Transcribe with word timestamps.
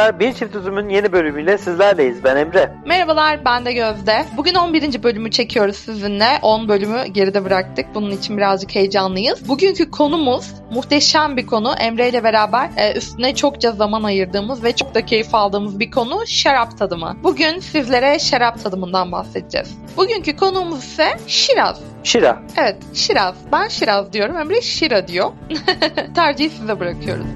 Merhabalar, 0.00 0.20
Bir 0.20 0.34
Çift 0.34 0.56
Üzüm'ün 0.56 0.88
yeni 0.88 1.12
bölümüyle 1.12 1.58
sizlerleyiz. 1.58 2.24
Ben 2.24 2.36
Emre. 2.36 2.72
Merhabalar, 2.86 3.44
ben 3.44 3.64
de 3.64 3.72
Gözde. 3.72 4.24
Bugün 4.36 4.54
11. 4.54 5.02
bölümü 5.02 5.30
çekiyoruz 5.30 5.76
sizinle. 5.76 6.38
10 6.42 6.68
bölümü 6.68 7.04
geride 7.06 7.44
bıraktık. 7.44 7.86
Bunun 7.94 8.10
için 8.10 8.36
birazcık 8.36 8.74
heyecanlıyız. 8.74 9.48
Bugünkü 9.48 9.90
konumuz 9.90 10.54
muhteşem 10.70 11.36
bir 11.36 11.46
konu. 11.46 11.74
Emre 11.78 12.08
ile 12.08 12.24
beraber 12.24 12.70
e, 12.76 12.92
üstüne 12.96 13.34
çokça 13.34 13.72
zaman 13.72 14.02
ayırdığımız 14.02 14.64
ve 14.64 14.76
çok 14.76 14.94
da 14.94 15.06
keyif 15.06 15.34
aldığımız 15.34 15.80
bir 15.80 15.90
konu 15.90 16.26
şarap 16.26 16.78
tadımı. 16.78 17.16
Bugün 17.22 17.58
sizlere 17.58 18.18
şarap 18.18 18.62
tadımından 18.62 19.12
bahsedeceğiz. 19.12 19.78
Bugünkü 19.96 20.36
konuğumuz 20.36 20.84
ise 20.84 21.08
Şiraz. 21.26 21.80
Şira. 22.04 22.42
Evet, 22.56 22.76
Şiraz. 22.94 23.34
Ben 23.52 23.68
Şiraz 23.68 24.12
diyorum, 24.12 24.36
Emre 24.36 24.60
Şira 24.60 25.08
diyor. 25.08 25.32
Tercihi 26.14 26.50
size 26.50 26.80
bırakıyoruz. 26.80 27.26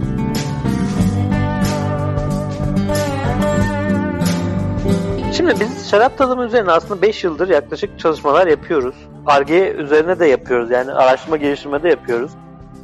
Şimdi 5.36 5.54
biz 5.60 5.90
şarap 5.90 6.18
tadımı 6.18 6.44
üzerine 6.44 6.70
aslında 6.70 7.02
5 7.02 7.24
yıldır 7.24 7.48
yaklaşık 7.48 7.98
çalışmalar 7.98 8.46
yapıyoruz. 8.46 8.94
Arge 9.26 9.74
üzerine 9.78 10.18
de 10.18 10.26
yapıyoruz. 10.26 10.70
Yani 10.70 10.92
araştırma 10.92 11.36
geliştirme 11.36 11.82
de 11.82 11.88
yapıyoruz 11.88 12.30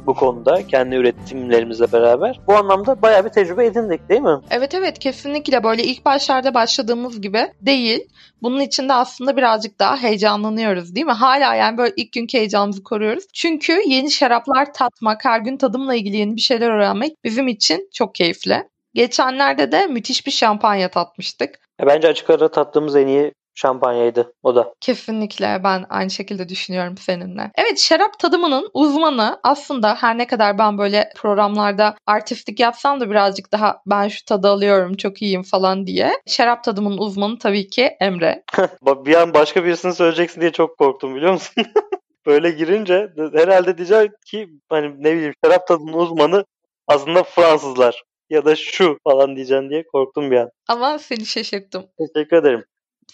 bu 0.05 0.13
konuda 0.13 0.67
kendi 0.67 0.95
üretimlerimizle 0.95 1.91
beraber. 1.91 2.39
Bu 2.47 2.53
anlamda 2.53 3.01
bayağı 3.01 3.25
bir 3.25 3.29
tecrübe 3.29 3.65
edindik 3.65 4.09
değil 4.09 4.21
mi? 4.21 4.39
Evet 4.49 4.73
evet 4.73 4.99
kesinlikle 4.99 5.63
böyle 5.63 5.83
ilk 5.83 6.05
başlarda 6.05 6.53
başladığımız 6.53 7.21
gibi 7.21 7.51
değil. 7.61 7.99
Bunun 8.41 8.59
için 8.59 8.89
de 8.89 8.93
aslında 8.93 9.37
birazcık 9.37 9.79
daha 9.79 9.97
heyecanlanıyoruz 9.97 10.95
değil 10.95 11.05
mi? 11.05 11.11
Hala 11.11 11.55
yani 11.55 11.77
böyle 11.77 11.93
ilk 11.95 12.13
günkü 12.13 12.37
heyecanımızı 12.37 12.83
koruyoruz. 12.83 13.23
Çünkü 13.33 13.81
yeni 13.87 14.11
şaraplar 14.11 14.73
tatmak, 14.73 15.25
her 15.25 15.39
gün 15.39 15.57
tadımla 15.57 15.95
ilgili 15.95 16.17
yeni 16.17 16.35
bir 16.35 16.41
şeyler 16.41 16.69
öğrenmek 16.69 17.23
bizim 17.23 17.47
için 17.47 17.89
çok 17.93 18.15
keyifli. 18.15 18.63
Geçenlerde 18.93 19.71
de 19.71 19.87
müthiş 19.87 20.25
bir 20.25 20.31
şampanya 20.31 20.89
tatmıştık. 20.89 21.59
Bence 21.85 22.07
açık 22.07 22.29
ara 22.29 22.51
tattığımız 22.51 22.95
en 22.95 23.07
iyi 23.07 23.33
şampanyaydı 23.55 24.33
o 24.43 24.55
da. 24.55 24.73
Kesinlikle 24.81 25.61
ben 25.63 25.85
aynı 25.89 26.09
şekilde 26.09 26.49
düşünüyorum 26.49 26.97
seninle. 26.97 27.51
Evet 27.55 27.79
şarap 27.79 28.19
tadımının 28.19 28.69
uzmanı 28.73 29.39
aslında 29.43 29.95
her 29.95 30.17
ne 30.17 30.27
kadar 30.27 30.57
ben 30.57 30.77
böyle 30.77 31.09
programlarda 31.17 31.95
artistik 32.07 32.59
yapsam 32.59 32.99
da 32.99 33.09
birazcık 33.09 33.51
daha 33.51 33.81
ben 33.85 34.07
şu 34.07 34.25
tadı 34.25 34.47
alıyorum 34.47 34.97
çok 34.97 35.21
iyiyim 35.21 35.43
falan 35.43 35.87
diye. 35.87 36.11
Şarap 36.27 36.63
tadımının 36.63 36.97
uzmanı 36.97 37.39
tabii 37.39 37.67
ki 37.67 37.91
Emre. 37.99 38.43
bir 38.85 39.15
an 39.15 39.33
başka 39.33 39.63
birisini 39.65 39.93
söyleyeceksin 39.93 40.41
diye 40.41 40.51
çok 40.51 40.77
korktum 40.77 41.15
biliyor 41.15 41.33
musun? 41.33 41.65
Böyle 42.25 42.51
girince 42.51 43.09
herhalde 43.33 43.77
diyecek 43.77 44.11
ki 44.25 44.49
hani 44.69 45.03
ne 45.03 45.15
bileyim 45.15 45.33
şarap 45.45 45.67
tadının 45.67 45.93
uzmanı 45.93 46.45
aslında 46.87 47.23
Fransızlar 47.23 48.03
ya 48.31 48.45
da 48.45 48.55
şu 48.55 48.97
falan 49.03 49.35
diyeceksin 49.35 49.69
diye 49.69 49.83
korktum 49.87 50.31
bir 50.31 50.37
an. 50.37 50.49
Ama 50.67 50.99
seni 50.99 51.25
şaşırttım. 51.25 51.85
Teşekkür 51.97 52.37
ederim. 52.37 52.63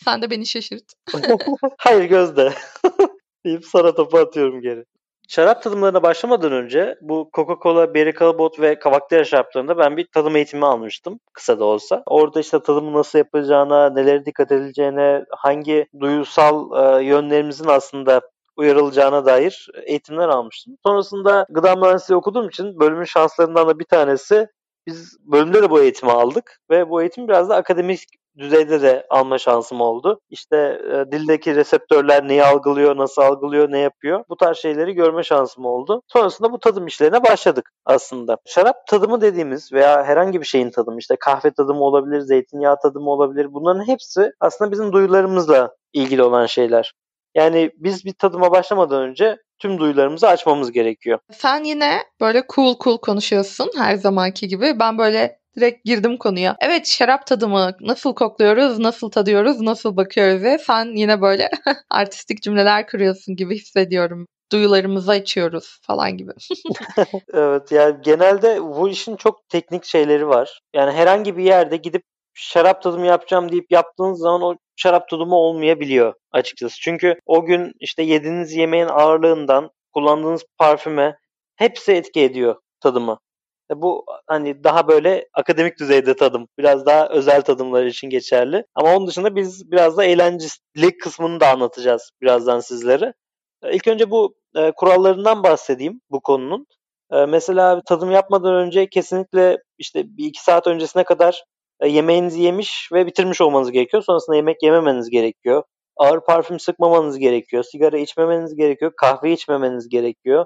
Sen 0.05 0.21
de 0.21 0.29
beni 0.29 0.45
şaşırt. 0.45 0.93
Hayır 1.77 2.03
Gözde. 2.03 2.53
deyip 3.45 3.65
sana 3.65 3.95
topu 3.95 4.17
atıyorum 4.17 4.61
geri. 4.61 4.85
Şarap 5.29 5.63
tadımlarına 5.63 6.03
başlamadan 6.03 6.51
önce 6.51 6.95
bu 7.01 7.29
Coca-Cola, 7.33 7.93
Berry 7.93 8.13
Callebaut 8.19 8.59
ve 8.59 8.79
Kavaktera 8.79 9.23
şaraplarında 9.23 9.77
ben 9.77 9.97
bir 9.97 10.07
tadım 10.13 10.35
eğitimi 10.35 10.65
almıştım 10.65 11.19
kısa 11.33 11.59
da 11.59 11.65
olsa. 11.65 12.03
Orada 12.05 12.39
işte 12.39 12.59
tadımı 12.59 12.93
nasıl 12.93 13.19
yapılacağına, 13.19 13.89
nelere 13.89 14.25
dikkat 14.25 14.51
edileceğine, 14.51 15.25
hangi 15.31 15.87
duyusal 15.99 16.71
e, 16.99 17.05
yönlerimizin 17.05 17.67
aslında 17.67 18.21
uyarılacağına 18.57 19.25
dair 19.25 19.67
eğitimler 19.83 20.27
almıştım. 20.27 20.77
Sonrasında 20.85 21.45
gıda 21.49 21.75
mühendisliği 21.75 22.17
okuduğum 22.17 22.47
için 22.47 22.79
bölümün 22.79 23.05
şanslarından 23.05 23.67
da 23.67 23.79
bir 23.79 23.85
tanesi 23.85 24.47
biz 24.87 25.17
bölümde 25.25 25.63
de 25.63 25.69
bu 25.69 25.81
eğitimi 25.81 26.11
aldık 26.11 26.59
ve 26.69 26.89
bu 26.89 27.01
eğitim 27.01 27.27
biraz 27.27 27.49
da 27.49 27.55
akademik 27.55 27.99
düzeyde 28.37 28.81
de 28.81 29.05
alma 29.09 29.37
şansım 29.37 29.81
oldu. 29.81 30.19
İşte 30.29 30.57
e, 30.57 31.11
dildeki 31.11 31.55
reseptörler 31.55 32.27
neyi 32.27 32.43
algılıyor, 32.43 32.97
nasıl 32.97 33.21
algılıyor, 33.21 33.71
ne 33.71 33.79
yapıyor. 33.79 34.23
Bu 34.29 34.37
tarz 34.37 34.57
şeyleri 34.57 34.93
görme 34.93 35.23
şansım 35.23 35.65
oldu. 35.65 36.01
Sonrasında 36.07 36.51
bu 36.51 36.59
tadım 36.59 36.87
işlerine 36.87 37.23
başladık 37.23 37.69
aslında. 37.85 38.37
Şarap 38.45 38.87
tadımı 38.87 39.21
dediğimiz 39.21 39.73
veya 39.73 40.03
herhangi 40.03 40.41
bir 40.41 40.45
şeyin 40.45 40.69
tadımı 40.69 40.99
işte 40.99 41.15
kahve 41.19 41.51
tadımı 41.51 41.83
olabilir, 41.83 42.19
zeytinyağı 42.19 42.79
tadımı 42.79 43.09
olabilir. 43.09 43.53
Bunların 43.53 43.87
hepsi 43.87 44.31
aslında 44.39 44.71
bizim 44.71 44.93
duyularımızla 44.93 45.75
ilgili 45.93 46.23
olan 46.23 46.45
şeyler. 46.45 46.93
Yani 47.35 47.71
biz 47.75 48.05
bir 48.05 48.13
tadıma 48.13 48.51
başlamadan 48.51 49.01
önce 49.01 49.37
tüm 49.59 49.79
duyularımızı 49.79 50.27
açmamız 50.27 50.71
gerekiyor. 50.71 51.19
Sen 51.31 51.63
yine 51.63 52.03
böyle 52.21 52.43
cool 52.55 52.75
cool 52.79 52.97
konuşuyorsun 52.97 53.71
her 53.77 53.95
zamanki 53.95 54.47
gibi. 54.47 54.79
Ben 54.79 54.97
böyle 54.97 55.39
direkt 55.57 55.85
girdim 55.85 56.17
konuya. 56.17 56.55
Evet 56.61 56.87
şarap 56.87 57.27
tadımı 57.27 57.71
nasıl 57.81 58.15
kokluyoruz, 58.15 58.79
nasıl 58.79 59.11
tadıyoruz, 59.11 59.61
nasıl 59.61 59.97
bakıyoruz 59.97 60.43
ve 60.43 60.57
sen 60.57 60.85
yine 60.85 61.21
böyle 61.21 61.49
artistik 61.89 62.41
cümleler 62.41 62.87
kuruyorsun 62.87 63.35
gibi 63.35 63.55
hissediyorum. 63.55 64.27
Duyularımızı 64.51 65.11
açıyoruz 65.11 65.79
falan 65.81 66.17
gibi. 66.17 66.31
evet 67.33 67.71
yani 67.71 67.95
genelde 68.01 68.61
bu 68.63 68.89
işin 68.89 69.15
çok 69.15 69.49
teknik 69.49 69.85
şeyleri 69.85 70.27
var. 70.27 70.61
Yani 70.75 70.91
herhangi 70.91 71.37
bir 71.37 71.43
yerde 71.43 71.77
gidip 71.77 72.03
şarap 72.37 72.81
tadımı 72.81 73.05
yapacağım 73.05 73.51
deyip 73.51 73.71
yaptığınız 73.71 74.19
zaman 74.19 74.41
o 74.41 74.55
şarap 74.75 75.09
tadımı 75.09 75.35
olmayabiliyor 75.35 76.13
açıkçası. 76.31 76.75
Çünkü 76.81 77.19
o 77.25 77.45
gün 77.45 77.73
işte 77.79 78.03
yediğiniz 78.03 78.53
yemeğin 78.53 78.87
ağırlığından 78.87 79.71
kullandığınız 79.93 80.43
parfüme 80.57 81.17
hepsi 81.55 81.91
etki 81.91 82.21
ediyor 82.21 82.55
tadımı. 82.81 83.19
E, 83.71 83.81
bu 83.81 84.05
hani 84.27 84.63
daha 84.63 84.87
böyle 84.87 85.27
akademik 85.33 85.79
düzeyde 85.79 86.15
tadım. 86.15 86.47
Biraz 86.57 86.85
daha 86.85 87.09
özel 87.09 87.41
tadımlar 87.41 87.85
için 87.85 88.09
geçerli. 88.09 88.65
Ama 88.75 88.95
onun 88.95 89.07
dışında 89.07 89.35
biz 89.35 89.71
biraz 89.71 89.97
da 89.97 90.03
eğlenceli 90.05 90.97
kısmını 91.03 91.39
da 91.39 91.49
anlatacağız 91.49 92.11
birazdan 92.21 92.59
sizlere. 92.59 93.13
E, 93.63 93.75
ilk 93.75 93.87
önce 93.87 94.11
bu 94.11 94.35
e, 94.55 94.71
kurallarından 94.71 95.43
bahsedeyim 95.43 96.01
bu 96.11 96.21
konunun. 96.21 96.67
E, 97.11 97.25
mesela 97.25 97.81
tadım 97.81 98.11
yapmadan 98.11 98.55
önce 98.55 98.89
kesinlikle 98.89 99.57
işte 99.77 100.03
bir 100.17 100.25
iki 100.25 100.43
saat 100.43 100.67
öncesine 100.67 101.03
kadar 101.03 101.43
yemeğinizi 101.85 102.41
yemiş 102.41 102.89
ve 102.93 103.05
bitirmiş 103.05 103.41
olmanız 103.41 103.71
gerekiyor. 103.71 104.03
Sonrasında 104.03 104.35
yemek 104.35 104.63
yememeniz 104.63 105.09
gerekiyor. 105.09 105.63
Ağır 105.97 106.19
parfüm 106.19 106.59
sıkmamanız 106.59 107.17
gerekiyor. 107.17 107.63
Sigara 107.63 107.97
içmemeniz 107.97 108.55
gerekiyor. 108.55 108.91
Kahve 108.97 109.31
içmemeniz 109.31 109.89
gerekiyor 109.89 110.45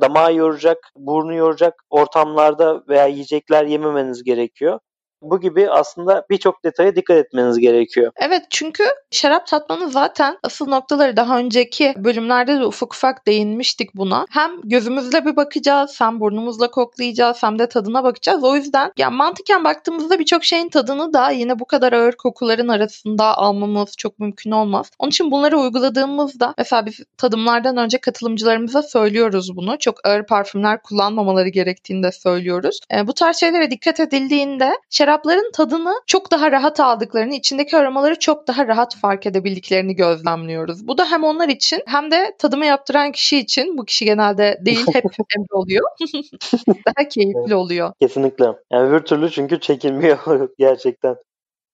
damağı 0.00 0.34
yoracak, 0.34 0.78
burnu 0.96 1.34
yoracak 1.34 1.74
ortamlarda 1.90 2.82
veya 2.88 3.06
yiyecekler 3.06 3.64
yememeniz 3.66 4.24
gerekiyor. 4.24 4.78
Bu 5.22 5.40
gibi 5.40 5.70
aslında 5.70 6.26
birçok 6.30 6.64
detaya 6.64 6.96
dikkat 6.96 7.16
etmeniz 7.16 7.58
gerekiyor. 7.58 8.12
Evet 8.16 8.42
çünkü 8.50 8.84
şarap 9.10 9.46
tatmanın 9.46 9.88
zaten 9.88 10.38
asıl 10.42 10.68
noktaları 10.68 11.16
daha 11.16 11.38
önceki 11.38 11.94
bölümlerde 11.96 12.60
de 12.60 12.66
ufak 12.66 12.94
ufak 12.94 13.26
değinmiştik 13.26 13.94
buna. 13.94 14.26
Hem 14.30 14.50
gözümüzle 14.64 15.24
bir 15.24 15.36
bakacağız, 15.36 16.00
hem 16.00 16.20
burnumuzla 16.20 16.70
koklayacağız, 16.70 17.42
hem 17.42 17.58
de 17.58 17.68
tadına 17.68 18.04
bakacağız. 18.04 18.44
O 18.44 18.56
yüzden 18.56 18.92
ya 18.98 19.10
mantıken 19.10 19.64
baktığımızda 19.64 20.18
birçok 20.18 20.44
şeyin 20.44 20.68
tadını 20.68 21.12
da 21.12 21.30
yine 21.30 21.58
bu 21.58 21.64
kadar 21.64 21.92
ağır 21.92 22.12
kokuların 22.12 22.68
arasında 22.68 23.38
almamız 23.38 23.96
çok 23.96 24.18
mümkün 24.18 24.50
olmaz. 24.50 24.90
Onun 24.98 25.10
için 25.10 25.30
bunları 25.30 25.58
uyguladığımızda 25.58 26.54
mesela 26.58 26.86
biz 26.86 27.00
tadımlardan 27.16 27.76
önce 27.76 27.98
katılımcılarımıza 27.98 28.82
söylüyoruz 28.82 29.56
bunu. 29.56 29.76
Çok 29.78 30.06
ağır 30.06 30.26
parfümler 30.26 30.82
kullanmamaları 30.82 31.48
gerektiğini 31.48 32.02
de 32.02 32.12
söylüyoruz. 32.12 32.80
E, 32.94 33.06
bu 33.06 33.12
tarz 33.12 33.36
şeylere 33.36 33.70
dikkat 33.70 34.00
edildiğinde 34.00 34.72
şarap 34.90 35.11
şarapların 35.12 35.50
tadını 35.52 35.94
çok 36.06 36.30
daha 36.30 36.52
rahat 36.52 36.80
aldıklarını, 36.80 37.34
içindeki 37.34 37.76
aromaları 37.76 38.18
çok 38.18 38.48
daha 38.48 38.66
rahat 38.66 38.96
fark 38.96 39.26
edebildiklerini 39.26 39.94
gözlemliyoruz. 39.96 40.88
Bu 40.88 40.98
da 40.98 41.10
hem 41.10 41.24
onlar 41.24 41.48
için 41.48 41.82
hem 41.86 42.10
de 42.10 42.36
tadımı 42.38 42.66
yaptıran 42.66 43.12
kişi 43.12 43.38
için, 43.38 43.78
bu 43.78 43.84
kişi 43.84 44.04
genelde 44.04 44.58
değil 44.60 44.86
hep 44.92 45.04
emri 45.36 45.54
oluyor. 45.54 45.86
daha 46.68 47.08
keyifli 47.08 47.54
oluyor. 47.54 47.92
Kesinlikle. 48.00 48.44
Yani 48.72 48.92
bir 48.92 48.98
türlü 48.98 49.30
çünkü 49.30 49.60
çekilmiyor 49.60 50.48
gerçekten. 50.58 51.16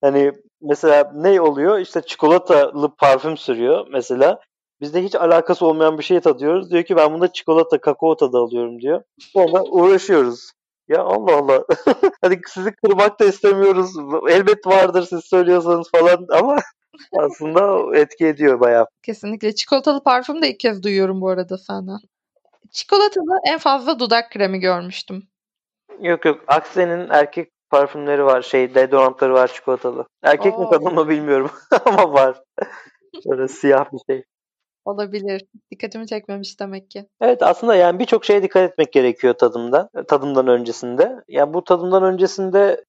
Hani 0.01 0.33
mesela 0.63 1.13
ne 1.15 1.41
oluyor? 1.41 1.79
İşte 1.79 2.03
çikolatalı 2.03 2.95
parfüm 2.95 3.37
sürüyor 3.37 3.87
mesela. 3.93 4.41
Bizde 4.81 5.03
hiç 5.03 5.15
alakası 5.15 5.67
olmayan 5.67 5.99
bir 5.99 6.05
şey 6.05 6.21
tadıyoruz. 6.21 6.71
Diyor 6.71 6.83
ki 6.83 6.97
ben 6.97 7.15
bunda 7.15 7.33
çikolata, 7.33 7.81
kakao 7.81 8.17
tadı 8.17 8.39
alıyorum 8.39 8.81
diyor. 8.81 9.03
Sonra 9.19 9.63
uğraşıyoruz. 9.63 10.53
Ya 10.89 11.03
Allah 11.03 11.37
Allah. 11.37 11.65
hani 12.23 12.41
sizi 12.47 12.73
kırmak 12.73 13.21
da 13.21 13.25
istemiyoruz. 13.25 13.97
Elbet 14.31 14.67
vardır 14.67 15.03
siz 15.03 15.25
söylüyorsanız 15.25 15.91
falan 15.91 16.27
ama 16.31 16.57
aslında 17.19 17.97
etki 17.97 18.27
ediyor 18.27 18.61
bayağı. 18.61 18.87
Kesinlikle. 19.03 19.55
Çikolatalı 19.55 20.03
parfüm 20.03 20.43
de 20.43 20.51
ilk 20.51 20.61
kez 20.61 20.83
duyuyorum 20.83 21.21
bu 21.21 21.29
arada 21.29 21.59
senden. 21.59 21.99
Çikolatalı 22.71 23.39
en 23.47 23.59
fazla 23.59 23.99
dudak 23.99 24.31
kremi 24.31 24.61
görmüştüm. 24.61 25.23
Yok 26.01 26.25
yok. 26.25 26.45
Akse'nin 26.47 27.09
erkek 27.11 27.51
parfümleri 27.71 28.25
var. 28.25 28.43
Şey 28.43 28.75
deodorantları 28.75 29.35
var 29.35 29.49
çikolatalı. 29.49 30.07
Erkek 30.23 30.59
mi 30.59 30.65
Oo. 30.65 30.71
kadın 30.71 30.95
mı 30.95 31.09
bilmiyorum 31.09 31.51
ama 31.85 32.13
var. 32.13 32.43
Böyle 33.27 33.49
siyah 33.49 33.93
bir 33.93 34.15
şey. 34.15 34.25
Olabilir. 34.89 35.45
Dikkatimi 35.71 36.07
çekmemiş 36.07 36.61
demek 36.61 36.91
ki. 36.91 37.07
Evet 37.21 37.43
aslında 37.43 37.75
yani 37.75 37.99
birçok 37.99 38.25
şeye 38.25 38.43
dikkat 38.43 38.71
etmek 38.71 38.93
gerekiyor 38.93 39.35
tadımda. 39.35 39.91
Tadımdan 40.09 40.47
öncesinde. 40.47 41.25
Yani 41.29 41.55
bu 41.55 41.65
tadımdan 41.65 42.03
öncesinde 42.03 42.85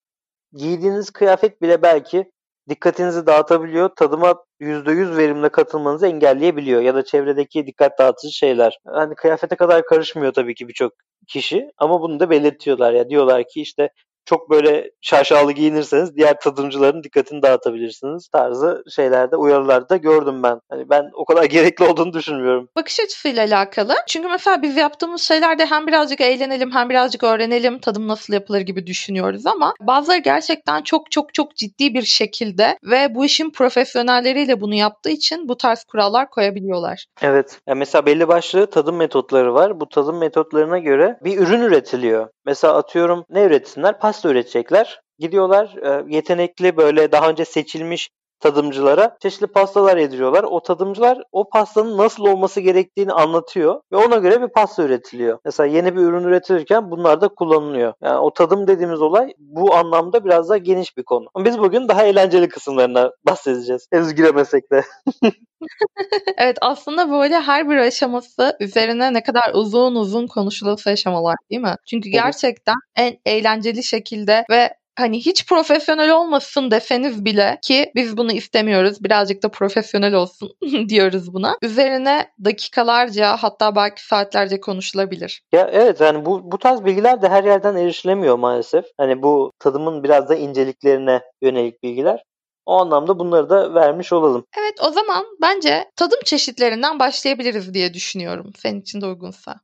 giydiğiniz 0.54 1.10
kıyafet 1.10 1.62
bile 1.62 1.82
belki 1.82 2.32
dikkatinizi 2.70 3.26
dağıtabiliyor. 3.26 3.90
Tadıma 3.90 4.44
%100 4.60 5.18
verimle 5.18 5.50
katılmanızı 5.50 6.08
engelleyebiliyor. 6.08 6.82
Ya 6.82 6.96
da 6.96 7.04
çevredeki 7.04 7.68
dikkat 7.68 8.00
dağıtıcı 8.00 8.34
şeyler. 8.34 8.80
Hani 8.86 9.16
kıyafete 9.16 9.56
kadar 9.56 9.86
karışmıyor 9.86 10.34
tabii 10.34 10.56
ki 10.56 10.68
birçok 10.68 10.94
kişi. 11.28 11.72
Ama 11.78 12.02
bunu 12.02 12.20
da 12.20 12.30
belirtiyorlar 12.30 12.94
ya. 12.94 13.10
Diyorlar 13.10 13.44
ki 13.44 13.62
işte 13.62 13.90
çok 14.30 14.50
böyle 14.50 14.92
şaşalı 15.02 15.52
giyinirseniz 15.52 16.16
diğer 16.16 16.40
tadımcıların 16.40 17.04
dikkatini 17.04 17.42
dağıtabilirsiniz 17.42 18.28
tarzı 18.28 18.84
şeylerde 18.96 19.36
uyarılarda 19.36 19.98
gördüm 19.98 20.44
ben. 20.44 20.62
Hani 20.70 20.90
ben 20.90 21.10
o 21.14 21.26
kadar 21.26 21.44
gerekli 21.56 21.86
olduğunu 21.86 22.14
düşünmüyorum. 22.14 22.70
Bakış 22.76 23.00
açısıyla 23.00 23.46
alakalı. 23.46 23.96
Çünkü 24.08 24.28
mesela 24.28 24.62
biz 24.62 24.78
yaptığımız 24.78 25.22
şeylerde 25.22 25.66
hem 25.66 25.88
birazcık 25.88 26.22
eğlenelim 26.22 26.72
hem 26.72 26.90
birazcık 26.90 27.24
öğrenelim 27.24 27.80
tadım 27.80 28.08
nasıl 28.08 28.34
yapılır 28.34 28.62
gibi 28.62 28.88
düşünüyoruz 28.88 29.46
ama 29.46 29.74
bazıları 29.82 30.18
gerçekten 30.18 30.82
çok 30.82 31.12
çok 31.12 31.34
çok 31.34 31.56
ciddi 31.56 31.94
bir 31.94 32.02
şekilde 32.02 32.78
ve 32.84 33.16
bu 33.16 33.26
işin 33.26 33.50
profesyonelleriyle 33.50 34.62
bunu 34.62 34.74
yaptığı 34.74 35.10
için 35.10 35.48
bu 35.48 35.58
tarz 35.58 35.84
kurallar 35.84 36.30
koyabiliyorlar. 36.30 37.06
Evet. 37.22 37.60
Yani 37.68 37.80
mesela 37.80 38.06
belli 38.06 38.28
başlı 38.28 38.70
tadım 38.70 38.96
metotları 38.96 39.54
var. 39.54 39.80
Bu 39.80 39.90
tadım 39.90 40.18
metotlarına 40.18 40.78
göre 40.80 41.20
bir 41.24 41.38
ürün 41.38 41.62
üretiliyor. 41.62 42.28
Mesela 42.46 42.76
atıyorum 42.76 43.26
ne 43.30 43.44
üretsinler? 43.44 44.00
Pasta 44.00 44.19
üretecekler. 44.28 45.02
Gidiyorlar 45.20 45.76
e, 45.76 46.16
yetenekli 46.16 46.78
böyle 46.78 47.12
daha 47.12 47.30
önce 47.30 47.46
seçilmiş 47.46 48.10
tadımcılara 48.40 49.18
çeşitli 49.22 49.48
pastalar 49.48 49.98
yediriyorlar. 49.98 50.44
O 50.44 50.64
tadımcılar 50.64 51.24
o 51.32 51.50
pastanın 51.50 51.98
nasıl 51.98 52.26
olması 52.26 52.62
gerektiğini 52.62 53.14
anlatıyor 53.14 53.82
ve 53.92 53.98
ona 53.98 54.18
göre 54.18 54.42
bir 54.42 54.48
pasta 54.48 54.84
üretiliyor. 54.84 55.40
Mesela 55.46 55.68
yeni 55.68 55.96
bir 55.96 56.02
ürün 56.02 56.24
üretilirken 56.24 56.92
bunlar 56.92 57.22
da 57.22 57.28
kullanılıyor. 57.28 57.94
Yani 58.04 58.20
o 58.20 58.34
tadım 58.34 58.68
dediğimiz 58.68 59.02
olay 59.02 59.34
bu 59.38 59.76
anlamda 59.76 60.26
biraz 60.26 60.50
daha 60.50 60.58
geniş 60.58 60.98
bir 60.98 61.04
konu. 61.04 61.28
Ama 61.34 61.46
biz 61.46 61.60
bugün 61.60 61.88
daha 61.88 62.04
eğlenceli 62.04 62.50
kısımlarına 62.50 63.12
bahsedeceğiz. 63.26 63.88
Henüz 63.92 64.16
giremesek 64.16 64.72
de. 64.72 64.84
evet 66.38 66.58
aslında 66.62 67.12
böyle 67.12 67.40
her 67.40 67.70
bir 67.70 67.78
aşaması 67.78 68.58
üzerine 68.60 69.14
ne 69.14 69.24
kadar 69.24 69.52
uzun 69.54 69.96
uzun 69.96 70.28
konuşulası 70.28 70.90
aşamalar 70.90 71.36
değil 71.50 71.62
mi? 71.62 71.76
Çünkü 71.90 72.10
gerçekten 72.10 72.76
en 72.96 73.18
eğlenceli 73.26 73.84
şekilde 73.84 74.46
ve 74.50 74.79
hani 75.00 75.20
hiç 75.20 75.48
profesyonel 75.48 76.12
olmasın 76.12 76.72
deseniz 76.72 77.26
bile 77.26 77.60
ki 77.62 77.92
biz 77.96 78.18
bunu 78.18 78.32
istemiyoruz 78.32 79.04
birazcık 79.04 79.44
da 79.44 79.50
profesyonel 79.50 80.14
olsun 80.14 80.52
diyoruz 80.90 81.34
buna. 81.34 81.58
Üzerine 81.62 82.32
dakikalarca 82.46 83.38
hatta 83.38 83.76
belki 83.76 84.06
saatlerce 84.06 84.60
konuşulabilir. 84.60 85.42
Ya 85.52 85.70
evet 85.74 86.02
yani 86.02 86.26
bu, 86.26 86.52
bu 86.52 86.58
tarz 86.58 86.86
bilgiler 86.86 87.22
de 87.22 87.30
her 87.30 87.44
yerden 87.44 87.76
erişilemiyor 87.76 88.36
maalesef. 88.36 88.86
Hani 88.98 89.22
bu 89.22 89.52
tadımın 89.60 90.04
biraz 90.04 90.30
da 90.30 90.36
inceliklerine 90.36 91.22
yönelik 91.42 91.84
bilgiler. 91.84 92.24
O 92.66 92.74
anlamda 92.74 93.20
bunları 93.20 93.50
da 93.50 93.74
vermiş 93.74 94.14
olalım. 94.14 94.46
Evet 94.60 94.74
o 94.88 94.90
zaman 94.92 95.26
bence 95.42 95.92
tadım 95.96 96.20
çeşitlerinden 96.26 97.00
başlayabiliriz 97.00 97.74
diye 97.74 97.94
düşünüyorum. 97.94 98.52
Senin 98.58 98.82
için 98.82 99.02
de 99.02 99.06
uygunsa. 99.06 99.56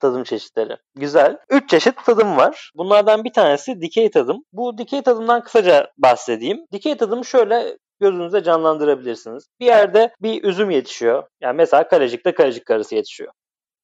Tadım 0.00 0.24
çeşitleri. 0.24 0.76
Güzel. 0.94 1.38
Üç 1.50 1.70
çeşit 1.70 2.04
tadım 2.04 2.36
var. 2.36 2.70
Bunlardan 2.74 3.24
bir 3.24 3.32
tanesi 3.32 3.80
dikey 3.80 4.10
tadım. 4.10 4.44
Bu 4.52 4.78
dikey 4.78 5.02
tadımdan 5.02 5.42
kısaca 5.42 5.90
bahsedeyim. 5.98 6.58
Dikey 6.72 6.96
tadım 6.96 7.24
şöyle 7.24 7.78
gözünüzde 8.00 8.42
canlandırabilirsiniz. 8.42 9.48
Bir 9.60 9.66
yerde 9.66 10.14
bir 10.22 10.44
üzüm 10.44 10.70
yetişiyor. 10.70 11.24
Yani 11.40 11.56
mesela 11.56 11.88
Kalecik'te 11.88 12.34
Kalecik 12.34 12.66
karısı 12.66 12.94
yetişiyor. 12.94 13.32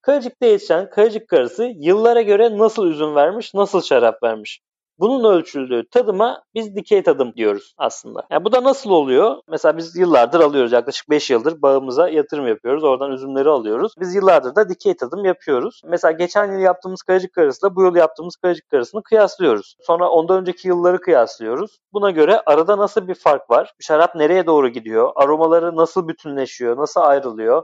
Kalecik'te 0.02 0.46
yetişen 0.46 0.90
Kalecik 0.90 1.28
karısı 1.28 1.72
yıllara 1.76 2.22
göre 2.22 2.58
nasıl 2.58 2.86
üzüm 2.86 3.14
vermiş, 3.14 3.54
nasıl 3.54 3.82
şarap 3.82 4.22
vermiş. 4.22 4.60
Bunun 4.98 5.24
ölçüldüğü 5.34 5.88
tadıma 5.90 6.42
biz 6.54 6.76
dikey 6.76 7.02
tadım 7.02 7.34
diyoruz 7.36 7.74
aslında. 7.78 8.26
Yani 8.30 8.44
bu 8.44 8.52
da 8.52 8.62
nasıl 8.64 8.90
oluyor? 8.90 9.36
Mesela 9.48 9.76
biz 9.76 9.96
yıllardır 9.96 10.40
alıyoruz. 10.40 10.72
Yaklaşık 10.72 11.10
5 11.10 11.30
yıldır 11.30 11.62
bağımıza 11.62 12.08
yatırım 12.08 12.48
yapıyoruz. 12.48 12.84
Oradan 12.84 13.12
üzümleri 13.12 13.48
alıyoruz. 13.48 13.92
Biz 14.00 14.14
yıllardır 14.14 14.54
da 14.56 14.68
dikey 14.68 14.96
tadım 14.96 15.24
yapıyoruz. 15.24 15.82
Mesela 15.84 16.12
geçen 16.12 16.52
yıl 16.52 16.60
yaptığımız 16.60 17.02
kayacık 17.02 17.32
karısıyla 17.32 17.76
bu 17.76 17.82
yıl 17.82 17.96
yaptığımız 17.96 18.36
kayacık 18.36 18.68
karısını 18.70 19.02
kıyaslıyoruz. 19.02 19.76
Sonra 19.80 20.08
ondan 20.08 20.40
önceki 20.40 20.68
yılları 20.68 21.00
kıyaslıyoruz. 21.00 21.78
Buna 21.92 22.10
göre 22.10 22.42
arada 22.46 22.78
nasıl 22.78 23.08
bir 23.08 23.14
fark 23.14 23.50
var? 23.50 23.72
Şarap 23.80 24.14
nereye 24.14 24.46
doğru 24.46 24.68
gidiyor? 24.68 25.12
Aromaları 25.16 25.76
nasıl 25.76 26.08
bütünleşiyor? 26.08 26.76
Nasıl 26.76 27.00
ayrılıyor? 27.00 27.62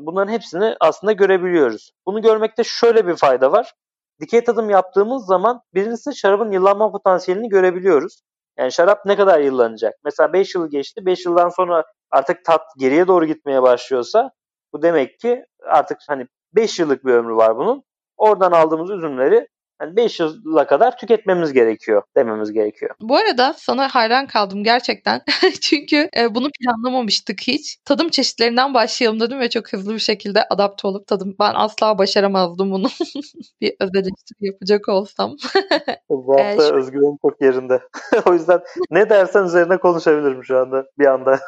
Bunların 0.00 0.32
hepsini 0.32 0.76
aslında 0.80 1.12
görebiliyoruz. 1.12 1.90
Bunu 2.06 2.22
görmekte 2.22 2.64
şöyle 2.64 3.06
bir 3.06 3.16
fayda 3.16 3.52
var 3.52 3.72
dikey 4.20 4.44
tadım 4.44 4.70
yaptığımız 4.70 5.26
zaman 5.26 5.60
birincisi 5.74 6.16
şarabın 6.16 6.52
yıllanma 6.52 6.92
potansiyelini 6.92 7.48
görebiliyoruz. 7.48 8.22
Yani 8.58 8.72
şarap 8.72 9.06
ne 9.06 9.16
kadar 9.16 9.40
yıllanacak? 9.40 9.94
Mesela 10.04 10.32
5 10.32 10.54
yıl 10.54 10.70
geçti. 10.70 11.06
5 11.06 11.26
yıldan 11.26 11.48
sonra 11.48 11.84
artık 12.10 12.44
tat 12.44 12.62
geriye 12.78 13.06
doğru 13.06 13.26
gitmeye 13.26 13.62
başlıyorsa 13.62 14.30
bu 14.72 14.82
demek 14.82 15.18
ki 15.20 15.44
artık 15.66 15.98
hani 16.08 16.26
5 16.52 16.78
yıllık 16.78 17.04
bir 17.04 17.12
ömrü 17.12 17.36
var 17.36 17.56
bunun. 17.56 17.82
Oradan 18.16 18.52
aldığımız 18.52 18.90
üzümleri 18.90 19.48
yani 19.80 19.96
5 19.96 20.20
yıla 20.20 20.66
kadar 20.66 20.96
tüketmemiz 20.96 21.52
gerekiyor 21.52 22.02
dememiz 22.16 22.52
gerekiyor. 22.52 22.94
Bu 23.00 23.16
arada 23.16 23.54
sana 23.56 23.88
hayran 23.88 24.26
kaldım 24.26 24.64
gerçekten. 24.64 25.22
Çünkü 25.60 26.08
e, 26.16 26.34
bunu 26.34 26.48
planlamamıştık 26.60 27.40
hiç. 27.40 27.76
Tadım 27.84 28.08
çeşitlerinden 28.08 28.74
başlayalım 28.74 29.20
dedim 29.20 29.40
ve 29.40 29.50
çok 29.50 29.72
hızlı 29.72 29.94
bir 29.94 29.98
şekilde 29.98 30.44
adapte 30.50 30.88
olup 30.88 31.06
tadım. 31.06 31.36
Ben 31.40 31.52
asla 31.54 31.98
başaramazdım 31.98 32.70
bunu. 32.72 32.86
bir 33.60 33.74
öz 33.80 33.90
eleştiri 33.94 34.46
yapacak 34.46 34.88
olsam. 34.88 35.36
Bu 36.10 36.32
hafta 36.32 36.64
ee, 36.64 36.68
şu... 36.68 36.74
özgüvenim 36.74 37.16
çok 37.22 37.42
yerinde. 37.42 37.80
o 38.26 38.32
yüzden 38.32 38.60
ne 38.90 39.10
dersen 39.10 39.44
üzerine 39.44 39.76
konuşabilirim 39.76 40.44
şu 40.44 40.58
anda 40.58 40.86
bir 40.98 41.06
anda. 41.06 41.40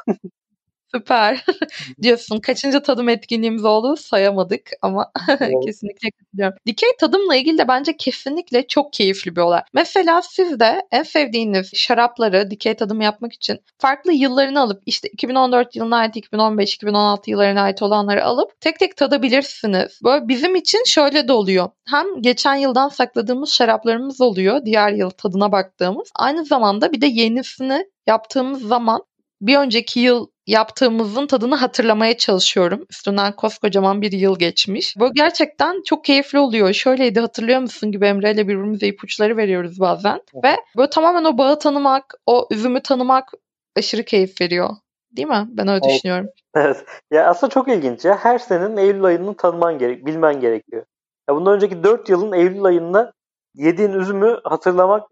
Süper 0.94 1.44
diyorsun. 2.02 2.40
Kaçıncı 2.40 2.82
tadım 2.82 3.08
etkinliğimiz 3.08 3.64
oldu 3.64 3.96
sayamadık 3.96 4.70
ama 4.82 5.12
kesinlikle 5.64 6.11
katılıyorum. 6.11 6.58
Dikey 6.67 6.88
tadımla 7.00 7.37
ilgili 7.37 7.58
de 7.58 7.69
bence 7.69 7.96
kesinlikle 7.96 8.67
çok 8.67 8.92
keyifli 8.92 9.37
bir 9.37 9.40
olay. 9.40 9.62
Mesela 9.75 10.23
siz 10.23 10.61
de 10.61 10.83
en 10.90 11.02
sevdiğiniz 11.02 11.71
şarapları 11.75 12.50
dikey 12.50 12.75
tadım 12.75 13.00
yapmak 13.00 13.33
için 13.33 13.59
farklı 13.78 14.12
yıllarını 14.12 14.61
alıp 14.61 14.83
işte 14.87 15.09
2014 15.09 15.76
yılına 15.76 15.97
ait, 15.97 16.16
2015-2016 16.16 17.30
yıllarına 17.30 17.62
ait 17.62 17.83
olanları 17.83 18.25
alıp 18.25 18.61
tek 18.61 18.78
tek 18.78 18.97
tadabilirsiniz. 18.97 20.00
Böyle 20.04 20.28
bizim 20.28 20.57
için 20.57 20.83
şöyle 20.87 21.28
de 21.28 21.33
oluyor. 21.33 21.68
Hem 21.90 22.23
geçen 22.23 22.54
yıldan 22.54 22.88
sakladığımız 22.88 23.50
şaraplarımız 23.50 24.21
oluyor. 24.21 24.64
Diğer 24.64 24.92
yıl 24.92 25.11
tadına 25.11 25.52
baktığımız. 25.52 26.11
Aynı 26.14 26.45
zamanda 26.45 26.92
bir 26.92 27.00
de 27.00 27.07
yenisini 27.07 27.87
yaptığımız 28.07 28.62
zaman 28.62 29.02
bir 29.40 29.57
önceki 29.57 30.00
yıl 30.00 30.26
yaptığımızın 30.47 31.26
tadını 31.26 31.54
hatırlamaya 31.54 32.16
çalışıyorum. 32.16 32.87
Üstünden 32.90 33.33
koskocaman 33.33 34.02
bir 34.02 34.12
yıl 34.12 34.38
geçmiş. 34.38 34.95
Bu 34.99 35.14
gerçekten 35.14 35.83
çok 35.83 36.04
keyifli 36.04 36.38
oluyor. 36.38 36.73
Şöyleydi 36.73 37.21
hatırlıyor 37.21 37.61
musun 37.61 37.92
gibi 37.92 38.07
Emre 38.07 38.33
ile 38.33 38.49
birbirimize 38.49 38.87
ipuçları 38.87 39.37
veriyoruz 39.37 39.80
bazen. 39.80 40.21
Ve 40.45 40.57
böyle 40.76 40.90
tamamen 40.90 41.25
o 41.25 41.38
bağı 41.38 41.59
tanımak, 41.59 42.14
o 42.26 42.49
üzümü 42.50 42.83
tanımak 42.83 43.33
aşırı 43.76 44.02
keyif 44.04 44.40
veriyor. 44.40 44.71
Değil 45.16 45.28
mi? 45.28 45.47
Ben 45.49 45.68
öyle 45.68 45.80
evet. 45.85 45.95
düşünüyorum. 45.95 46.28
Evet. 46.54 46.85
Ya 47.11 47.26
aslında 47.26 47.50
çok 47.50 47.68
ilginç 47.68 48.04
ya. 48.04 48.16
Her 48.16 48.38
senenin 48.38 48.76
Eylül 48.76 49.04
ayını 49.04 49.37
tanıman 49.37 49.78
gerek, 49.78 50.07
bilmen 50.07 50.40
gerekiyor. 50.40 50.85
Ya 51.28 51.37
bundan 51.37 51.54
önceki 51.54 51.85
4 51.85 52.09
yılın 52.09 52.33
Eylül 52.33 52.64
ayında 52.64 53.12
yediğin 53.54 53.92
üzümü 53.92 54.40
hatırlamak 54.45 55.11